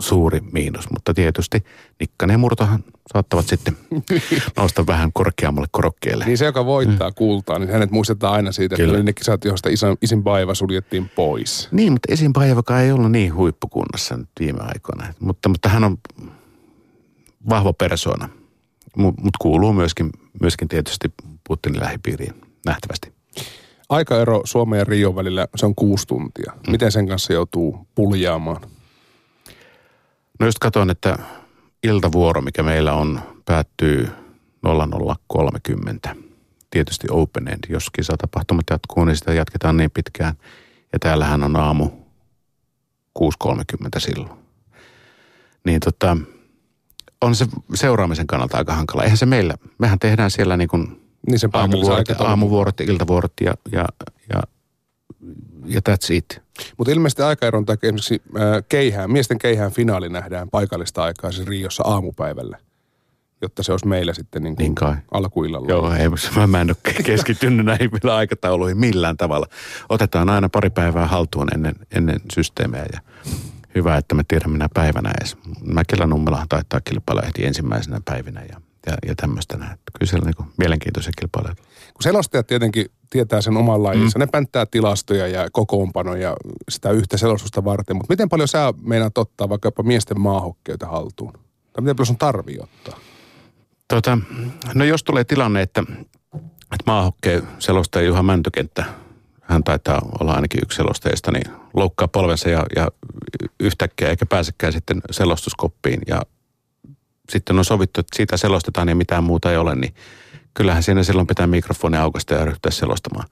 suuri 0.02 0.40
miinus. 0.52 0.90
Mutta 0.92 1.14
tietysti 1.14 1.64
Nikkanen 2.00 2.34
ja 2.34 2.38
Murtohan 2.38 2.84
saattavat 3.14 3.48
sitten 3.48 3.78
nousta 4.58 4.88
vähän 4.88 5.14
korkeammalle 5.14 5.68
korokkeelle. 5.72 6.26
Niin 6.26 6.38
se, 6.38 6.46
joka 6.46 6.66
voittaa 6.66 7.12
kultaa, 7.12 7.60
niin 7.60 7.70
hänet 7.70 7.92
muistetaan 7.92 8.34
aina 8.34 8.52
siitä, 8.52 8.76
että 8.76 8.84
Kyllä. 8.84 8.98
oli 8.98 9.04
ne 9.04 9.14
kisat, 9.14 9.46
joista 9.46 9.70
isin, 9.70 9.98
isin 10.02 10.24
vaiva 10.24 10.56
suljettiin 10.56 11.10
pois. 11.16 11.68
Niin, 11.72 11.92
mutta 11.92 12.14
Esin 12.14 12.34
Pajavakaan 12.34 12.82
ei 12.82 12.92
ollut 12.92 13.12
niin 13.12 13.36
huippukunnossa 13.36 14.18
nyt 14.18 14.30
viime 14.40 14.60
aikoina. 14.62 15.14
Mutta, 15.20 15.50
mutta 15.50 15.70
hän 15.70 15.84
on 15.84 15.98
vahva 17.50 17.74
persona, 17.74 18.30
mutta 18.96 19.38
kuuluu 19.42 19.74
myöskin, 19.74 20.10
myöskin 20.42 20.68
tietysti 20.68 21.14
Putinin 21.48 21.82
lähipiiriin 21.82 22.34
nähtävästi. 22.66 23.14
Aikaero 23.90 24.42
Suomen 24.46 24.78
ja 24.78 24.84
Rion 24.84 25.16
välillä, 25.16 25.48
se 25.56 25.66
on 25.66 25.76
kuusi 25.76 26.08
tuntia. 26.08 26.54
Miten 26.68 26.92
sen 26.92 27.08
kanssa 27.08 27.34
joutuu 27.34 27.88
puljaamaan? 27.96 28.62
No 30.40 30.46
just 30.46 30.60
katson, 30.60 30.90
että 30.90 31.18
iltavuoro, 31.84 32.42
mikä 32.42 32.64
meillä 32.64 32.94
on, 32.94 33.22
päättyy 33.46 34.10
00.30. 34.68 36.16
Tietysti 36.72 37.08
open 37.12 37.48
end. 37.48 37.60
Jos 37.70 37.90
kisatapahtumat 37.90 38.66
jatkuu, 38.70 39.06
niin 39.06 39.16
sitä 39.16 39.34
jatketaan 39.34 39.78
niin 39.78 39.92
pitkään. 39.92 40.34
Ja 40.94 41.00
täällähän 41.00 41.44
on 41.44 41.56
aamu 41.56 41.90
6.30 43.20 44.00
silloin. 44.00 44.40
Niin 45.66 45.80
tota, 45.80 46.18
on 47.22 47.36
se 47.36 47.46
seuraamisen 47.74 48.28
kannalta 48.28 48.58
aika 48.58 48.76
hankala. 48.76 49.04
Eihän 49.04 49.18
se 49.18 49.26
meillä, 49.26 49.58
mehän 49.78 50.00
tehdään 50.00 50.32
siellä 50.32 50.58
niin 50.58 50.70
kuin 50.70 51.02
Niin 51.28 51.52
paikallisen 51.52 51.92
aamuvuorot, 51.92 52.22
aamuvuorot 52.22 52.82
iltavuorot 52.82 53.34
ja, 53.42 53.54
ja, 53.72 53.86
ja, 54.34 54.42
ja 55.66 55.82
that's 55.90 56.14
it. 56.14 56.42
Mutta 56.78 56.92
ilmeisesti 56.92 57.22
aikaeron 57.22 57.66
takia 57.66 57.88
esimerkiksi 57.88 58.22
äh, 58.38 58.42
keihään, 58.70 59.12
miesten 59.12 59.38
keihään 59.38 59.72
finaali 59.72 60.10
nähdään 60.10 60.50
paikallista 60.50 61.04
aikaa 61.04 61.32
siis 61.32 61.48
Riossa 61.48 61.84
aamupäivällä, 61.86 62.58
jotta 63.42 63.64
se 63.64 63.72
olisi 63.72 63.88
meillä 63.88 64.14
sitten 64.14 64.44
niin 64.44 64.56
Niin 64.58 64.76
kai. 64.76 64.96
alkuillalla. 65.12 65.68
Joo, 65.70 65.94
ei, 65.94 66.10
mä, 66.36 66.48
mä 66.48 66.62
en 66.62 66.70
ole 66.70 66.94
keskittynyt 67.04 67.66
näihin 67.66 67.92
vielä 67.92 68.16
aikatauluihin 68.16 68.78
millään 68.78 69.18
tavalla. 69.18 69.46
Otetaan 69.90 70.30
aina 70.30 70.50
pari 70.50 70.70
päivää 70.70 71.08
haltuun 71.08 71.48
ennen, 71.54 71.76
ennen 71.96 72.20
systeemejä 72.34 72.86
ja 72.94 73.00
hyvä, 73.76 73.98
että 73.98 74.16
me 74.16 74.24
tiedämme 74.28 74.54
minä 74.54 74.70
päivänä 74.74 75.12
edes. 75.20 75.38
Mäkelä 75.62 76.06
Nummelahan 76.08 76.48
taitaa 76.50 76.82
kilpailla 76.82 77.22
heti 77.26 77.46
ensimmäisenä 77.46 78.02
päivinä 78.06 78.42
ja, 78.42 78.62
ja, 78.86 78.94
ja 79.08 79.16
tämmöistä 79.16 79.58
näin. 79.58 79.78
Kyllä 80.00 80.10
siellä 80.10 80.26
niin 80.38 80.50
mielenkiintoisia 80.58 81.12
kilpailuja. 81.20 81.56
Kun 81.94 82.04
selostajat 82.04 82.48
tietenkin 82.48 82.86
tietää 83.10 83.42
sen 83.42 83.58
oman 83.58 83.84
lajinsa, 83.84 84.20
mm. 84.20 84.22
ne 84.22 84.28
pänttää 84.28 84.66
tilastoja 84.66 85.28
ja 85.28 85.48
kokoonpanoja 85.52 86.36
sitä 86.70 86.92
yhtä 86.92 87.18
selostusta 87.18 87.64
varten, 87.64 87.96
mutta 87.96 88.14
miten 88.14 88.30
paljon 88.30 88.48
sä 88.48 88.74
meinaat 88.82 89.18
ottaa 89.18 89.50
vaikkapa 89.50 89.84
miesten 89.84 90.22
maahokkeita 90.22 90.88
haltuun? 90.88 91.34
Tai 91.34 91.82
miten 91.82 91.96
paljon 91.96 92.08
sun 92.08 92.18
tarvii 92.18 92.58
ottaa? 92.62 93.00
Tota, 93.88 94.18
no 94.74 94.86
jos 94.86 95.04
tulee 95.04 95.24
tilanne, 95.24 95.62
että, 95.62 95.84
että 96.36 96.84
maahokkeen 96.86 97.44
selostaja 97.60 98.08
Juha 98.08 98.24
Mäntykenttä, 98.24 98.86
hän 99.42 99.64
taitaa 99.64 100.02
olla 100.20 100.34
ainakin 100.34 100.60
yksi 100.64 100.76
selostajista, 100.76 101.32
niin 101.32 101.52
loukkaa 101.74 102.08
polvensa 102.08 102.50
ja, 102.50 102.66
ja 102.76 102.88
yhtäkkiä 103.60 104.10
eikä 104.10 104.26
pääsekään 104.26 104.74
sitten 104.74 105.02
selostuskoppiin 105.12 106.02
ja 106.08 106.22
sitten 107.30 107.60
on 107.60 107.66
sovittu, 107.66 108.00
että 108.00 108.18
siitä 108.18 108.38
selostetaan 108.38 108.90
ja 108.90 108.96
mitään 108.96 109.24
muuta 109.24 109.52
ei 109.52 109.58
ole, 109.58 109.76
niin 109.76 109.94
kyllähän 110.60 110.84
siinä 110.84 111.04
silloin 111.04 111.28
pitää 111.28 111.48
mikrofoni 111.48 111.98
aukasta 111.98 112.34
ja 112.34 112.46
ryhtyä 112.46 112.72
selostamaan. 112.72 113.28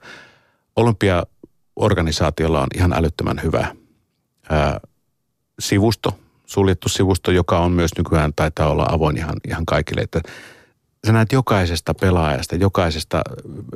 Olympiaorganisaatiolla 0.76 2.60
on 2.60 2.66
ihan 2.74 2.92
älyttömän 2.92 3.40
hyvä 3.42 3.74
ää, 4.50 4.80
sivusto, 5.60 6.18
suljettu 6.46 6.88
sivusto, 6.88 7.30
joka 7.30 7.58
on 7.58 7.72
myös 7.72 7.90
nykyään 7.98 8.32
taitaa 8.36 8.70
olla 8.70 8.86
avoin 8.90 9.16
ihan, 9.16 9.36
ihan 9.48 9.66
kaikille. 9.66 10.00
Että 10.00 10.20
sä 11.06 11.12
näet 11.12 11.32
jokaisesta 11.32 11.94
pelaajasta, 11.94 12.56
jokaisesta 12.56 13.22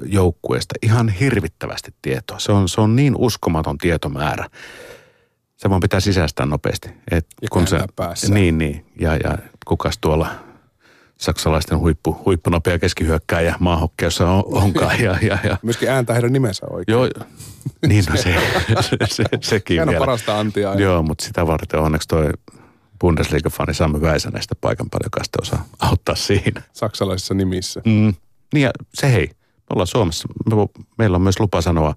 joukkueesta 0.04 0.74
ihan 0.82 1.08
hirvittävästi 1.08 1.94
tietoa. 2.02 2.38
Se 2.38 2.52
on, 2.52 2.68
se 2.68 2.80
on 2.80 2.96
niin 2.96 3.14
uskomaton 3.18 3.78
tietomäärä. 3.78 4.48
Se 5.56 5.70
vaan 5.70 5.80
pitää 5.80 6.00
sisäistää 6.00 6.46
nopeasti. 6.46 6.88
Et 7.10 7.26
Ja 7.42 7.48
kun 7.50 7.66
se, 7.66 7.78
päässä. 7.96 8.34
Niin, 8.34 8.58
niin. 8.58 8.86
Ja, 9.00 9.16
ja 9.16 9.38
kukas 9.66 9.98
tuolla 9.98 10.51
saksalaisten 11.22 11.78
huippu, 11.78 12.22
huippunopea 12.24 12.78
keskihyökkääjä 12.78 13.54
maahokkeessa 13.60 14.30
on, 14.30 14.44
onkaan. 14.46 15.00
Ja, 15.00 15.18
ja, 15.22 15.38
ja. 15.44 15.56
Myöskin 15.62 15.90
ääntää 15.90 16.14
heidän 16.14 16.32
nimensä 16.32 16.66
oikein. 16.70 16.94
Joo, 16.94 17.08
niin 17.86 18.04
no 18.10 18.16
se, 18.16 18.34
se, 18.80 18.96
se, 19.06 19.24
sekin 19.42 19.78
Hän 19.78 19.88
on 19.88 19.92
vielä. 19.92 20.02
parasta 20.06 20.38
antia 20.38 20.70
aina. 20.70 20.82
Joo, 20.82 21.02
mutta 21.02 21.24
sitä 21.24 21.46
varten 21.46 21.80
onneksi 21.80 22.08
toi 22.08 22.30
Bundesliga-fani 23.00 23.74
Sami 23.74 24.00
Väisänestä 24.00 24.54
paikan 24.60 24.90
paljon, 24.90 25.06
joka 25.06 25.24
sitten 25.24 25.42
osaa 25.42 25.68
auttaa 25.80 26.14
siinä. 26.14 26.62
Saksalaisissa 26.72 27.34
nimissä. 27.34 27.80
Mm. 27.84 28.14
Niin 28.54 28.62
ja 28.62 28.70
se 28.94 29.12
hei, 29.12 29.26
me 29.26 29.66
ollaan 29.70 29.86
Suomessa, 29.86 30.28
me, 30.50 30.56
meillä 30.98 31.14
on 31.14 31.22
myös 31.22 31.40
lupa 31.40 31.60
sanoa, 31.60 31.94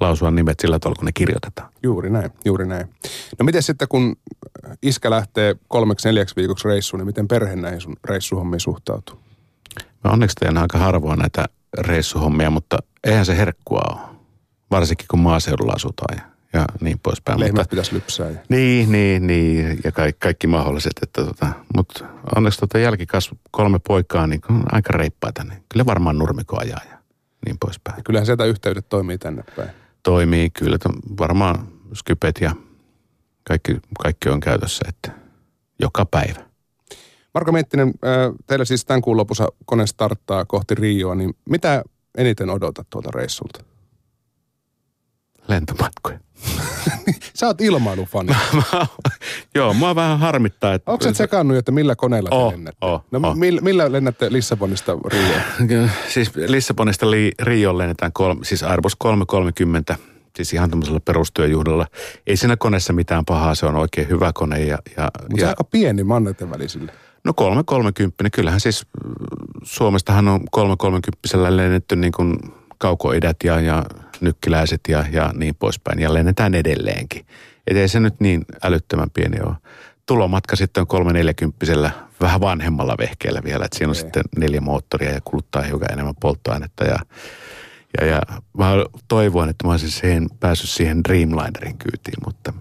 lausua 0.00 0.30
nimet 0.30 0.60
sillä 0.60 0.78
tavalla, 0.78 0.98
kun 0.98 1.06
ne 1.06 1.12
kirjoitetaan. 1.14 1.72
Juuri 1.82 2.10
näin, 2.10 2.30
juuri 2.44 2.66
näin. 2.66 2.86
No 3.38 3.44
miten 3.44 3.62
sitten, 3.62 3.88
kun 3.88 4.16
iskä 4.82 5.10
lähtee 5.10 5.56
kolmeksi 5.68 6.08
neljäksi 6.08 6.36
viikoksi 6.36 6.68
reissuun, 6.68 6.98
niin 6.98 7.06
miten 7.06 7.28
perhe 7.28 7.56
näihin 7.56 7.80
sun 7.80 7.96
reissuhommiin 8.04 8.60
suhtautuu? 8.60 9.18
Mä 10.04 10.10
onneksi 10.10 10.36
teen 10.40 10.58
aika 10.58 10.78
harvoin 10.78 11.18
näitä 11.18 11.44
reissuhommia, 11.78 12.50
mutta 12.50 12.78
eihän 13.04 13.26
se 13.26 13.36
herkkua 13.36 13.82
ole. 13.90 14.16
Varsinkin 14.70 15.06
kun 15.10 15.18
maaseudulla 15.18 15.72
asutaan 15.72 16.18
ja, 16.18 16.24
ja 16.52 16.66
niin 16.80 16.98
poispäin. 17.02 17.40
Lehmät 17.40 17.56
Mutta, 17.56 17.70
pitäisi 17.70 17.94
lypsää. 17.94 18.30
Ja... 18.30 18.38
niin, 18.48 18.92
niin, 18.92 19.26
niin. 19.26 19.80
Ja 19.84 19.92
kaikki, 19.92 20.18
kaikki 20.20 20.46
mahdolliset. 20.46 20.92
Että 21.02 21.24
tota, 21.24 21.46
mutta 21.76 22.04
onneksi 22.36 22.60
tota 22.60 22.78
jälkikasvu 22.78 23.38
kolme 23.50 23.78
poikaa, 23.86 24.26
niin 24.26 24.40
on 24.50 24.62
aika 24.72 24.92
reippaita. 24.92 25.44
Niin 25.44 25.64
kyllä 25.68 25.86
varmaan 25.86 26.18
nurmiko 26.18 26.60
ajaa 26.60 26.80
ja 26.90 26.98
niin 27.46 27.56
poispäin. 27.60 28.04
Kyllähän 28.04 28.26
sieltä 28.26 28.44
yhteydet 28.44 28.88
toimii 28.88 29.18
tänne 29.18 29.42
päin. 29.56 29.70
Toimii 30.06 30.50
kyllä. 30.50 30.78
Varmaan 31.18 31.68
skypet 31.94 32.40
ja 32.40 32.54
kaikki, 33.44 33.76
kaikki 34.02 34.28
on 34.28 34.40
käytössä, 34.40 34.84
että 34.88 35.10
joka 35.78 36.06
päivä. 36.06 36.46
Marko 37.34 37.52
Miettinen, 37.52 37.94
teillä 38.46 38.64
siis 38.64 38.84
tämän 38.84 39.02
kuun 39.02 39.16
lopussa 39.16 39.48
kone 39.64 39.86
starttaa 39.86 40.44
kohti 40.44 40.74
Rioa, 40.74 41.14
niin 41.14 41.36
mitä 41.50 41.84
eniten 42.18 42.50
odotat 42.50 42.86
tuolta 42.90 43.10
reissulta? 43.14 43.64
Lentomatkoja. 45.48 46.18
Sä 47.34 47.46
oot 47.46 47.60
ilmailufani. 47.60 48.32
Mä- 48.72 48.86
Joo, 49.54 49.74
mua 49.74 49.94
vähän 49.94 50.18
harmittaa, 50.18 50.74
että... 50.74 50.90
Onko 50.92 51.04
sä 51.04 51.12
sekannut, 51.14 51.56
että 51.56 51.72
millä 51.72 51.96
koneella 51.96 52.30
te 52.30 52.36
Oh, 52.36 52.52
lennätte? 52.52 52.86
oh, 52.86 53.04
no 53.10 53.20
oh. 53.28 53.36
millä, 53.36 53.60
millä 53.60 53.92
lennätte 53.92 54.32
Lissabonista 54.32 54.92
Rioon? 55.12 55.90
Siis 56.08 56.32
Lissabonista 56.46 57.10
li, 57.10 57.32
Rioon 57.42 57.78
lennetään 57.78 58.12
kolme, 58.12 58.44
siis 58.44 58.62
Airbus 58.62 58.96
330 58.96 59.96
siis 60.36 60.52
ihan 60.52 60.70
tämmöisellä 60.70 61.00
perustyöjuhdalla. 61.00 61.86
Ei 62.26 62.36
siinä 62.36 62.56
koneessa 62.56 62.92
mitään 62.92 63.24
pahaa, 63.24 63.54
se 63.54 63.66
on 63.66 63.76
oikein 63.76 64.08
hyvä 64.08 64.30
kone. 64.34 64.60
Ja, 64.60 64.78
ja, 64.96 65.10
Mutta 65.30 65.42
ja, 65.44 65.48
aika 65.48 65.64
pieni 65.64 66.04
mannetten 66.04 66.50
välisille. 66.50 66.92
no 67.24 67.32
330, 67.34 68.30
kyllähän 68.32 68.60
siis 68.60 68.86
mm, 69.04 69.12
Suomestahan 69.62 70.28
on 70.28 70.40
330 70.50 71.56
lennetty 71.56 71.96
niin 71.96 72.12
kuin 72.12 72.36
kaukoidät 72.78 73.36
ja, 73.44 73.60
ja 73.60 73.84
nykkiläiset 74.20 74.80
ja, 74.88 75.04
ja 75.12 75.32
niin 75.34 75.54
poispäin. 75.54 75.98
Ja 75.98 76.14
lennetään 76.14 76.54
edelleenkin. 76.54 77.26
Et 77.66 77.76
ei 77.76 77.88
se 77.88 78.00
nyt 78.00 78.20
niin 78.20 78.44
älyttömän 78.62 79.10
pieni 79.10 79.40
ole. 79.40 79.56
Tulomatka 80.06 80.56
sitten 80.56 80.80
on 80.80 80.86
340 80.86 81.90
vähän 82.20 82.40
vanhemmalla 82.40 82.94
vehkeellä 82.98 83.40
vielä. 83.44 83.64
Että 83.64 83.78
siinä 83.78 83.90
on 83.90 83.96
Okei. 83.96 84.00
sitten 84.00 84.22
neljä 84.36 84.60
moottoria 84.60 85.10
ja 85.10 85.20
kuluttaa 85.24 85.62
hiukan 85.62 85.92
enemmän 85.92 86.14
polttoainetta. 86.20 86.84
Ja, 86.84 86.98
ja, 88.00 88.06
ja 88.06 88.20
mä 88.58 88.72
toivoin, 89.08 89.50
että 89.50 89.66
mä 89.66 89.70
olisin 89.70 89.90
siihen, 89.90 90.28
päässyt 90.40 90.70
siihen 90.70 91.04
Dreamlinerin 91.04 91.78
kyytiin, 91.78 92.18
mutta, 92.26 92.52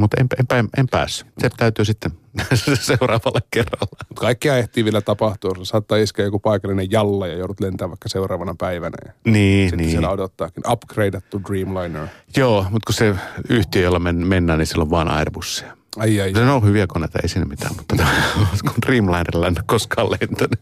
mutta 0.00 0.16
en, 0.20 0.26
en, 0.38 0.58
en, 0.58 0.68
en 0.78 0.86
päässyt. 0.88 1.26
Se 1.38 1.50
täytyy 1.56 1.84
sitten 1.84 2.12
seuraavalla 2.80 3.40
kerralla. 3.50 3.96
Kaikkea 4.14 4.56
ehtii 4.56 4.84
vielä 4.84 5.00
tapahtua. 5.00 5.54
Saattaa 5.62 5.98
iskeä 5.98 6.24
joku 6.24 6.38
paikallinen 6.38 6.90
jalla 6.90 7.26
ja 7.26 7.34
joudut 7.36 7.60
lentämään 7.60 7.90
vaikka 7.90 8.08
seuraavana 8.08 8.54
päivänä. 8.58 8.96
Ja 9.06 9.12
Niin, 9.24 9.68
sitten 9.68 9.78
niin. 9.78 9.90
siellä 9.90 10.10
odottaakin 10.10 10.62
upgradeattu 10.72 11.40
Dreamliner. 11.48 12.06
Joo, 12.36 12.62
mutta 12.62 12.86
kun 12.86 12.94
se 12.94 13.14
yhtiö, 13.48 13.82
jolla 13.82 13.98
men, 13.98 14.26
mennään, 14.26 14.58
niin 14.58 14.66
sillä 14.66 14.82
on 14.82 14.90
vaan 14.90 15.08
Airbussia. 15.08 15.76
Ai 15.96 16.20
ai. 16.20 16.32
Ne 16.32 16.50
on 16.50 16.64
hyviä 16.64 16.86
koneita, 16.86 17.18
ei 17.22 17.28
siinä 17.28 17.46
mitään, 17.46 17.72
mutta 17.76 17.96
kun 18.64 18.74
Dreamlinerilla 18.86 19.46
en 19.46 19.54
ole 19.58 19.64
koskaan 19.66 20.10
lentänyt. 20.10 20.60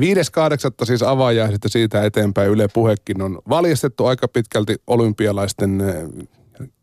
5.8. 0.00 0.86
siis 0.86 1.02
avaajaiset 1.02 1.64
ja 1.64 1.70
siitä 1.70 2.04
eteenpäin 2.04 2.50
Yle 2.50 2.68
Puhekin 2.74 3.22
on 3.22 3.38
valjastettu 3.48 4.06
aika 4.06 4.28
pitkälti 4.28 4.76
olympialaisten 4.86 5.80
eh, 5.80 6.28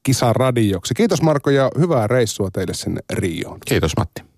kisaradioksi. 0.03 0.93
Kiitos 0.93 1.21
Marko 1.21 1.49
ja 1.49 1.71
hyvää 1.79 2.07
reissua 2.07 2.51
teille 2.51 2.73
sinne 2.73 3.01
Rioon. 3.13 3.59
Kiitos 3.65 3.97
Matti. 3.97 4.25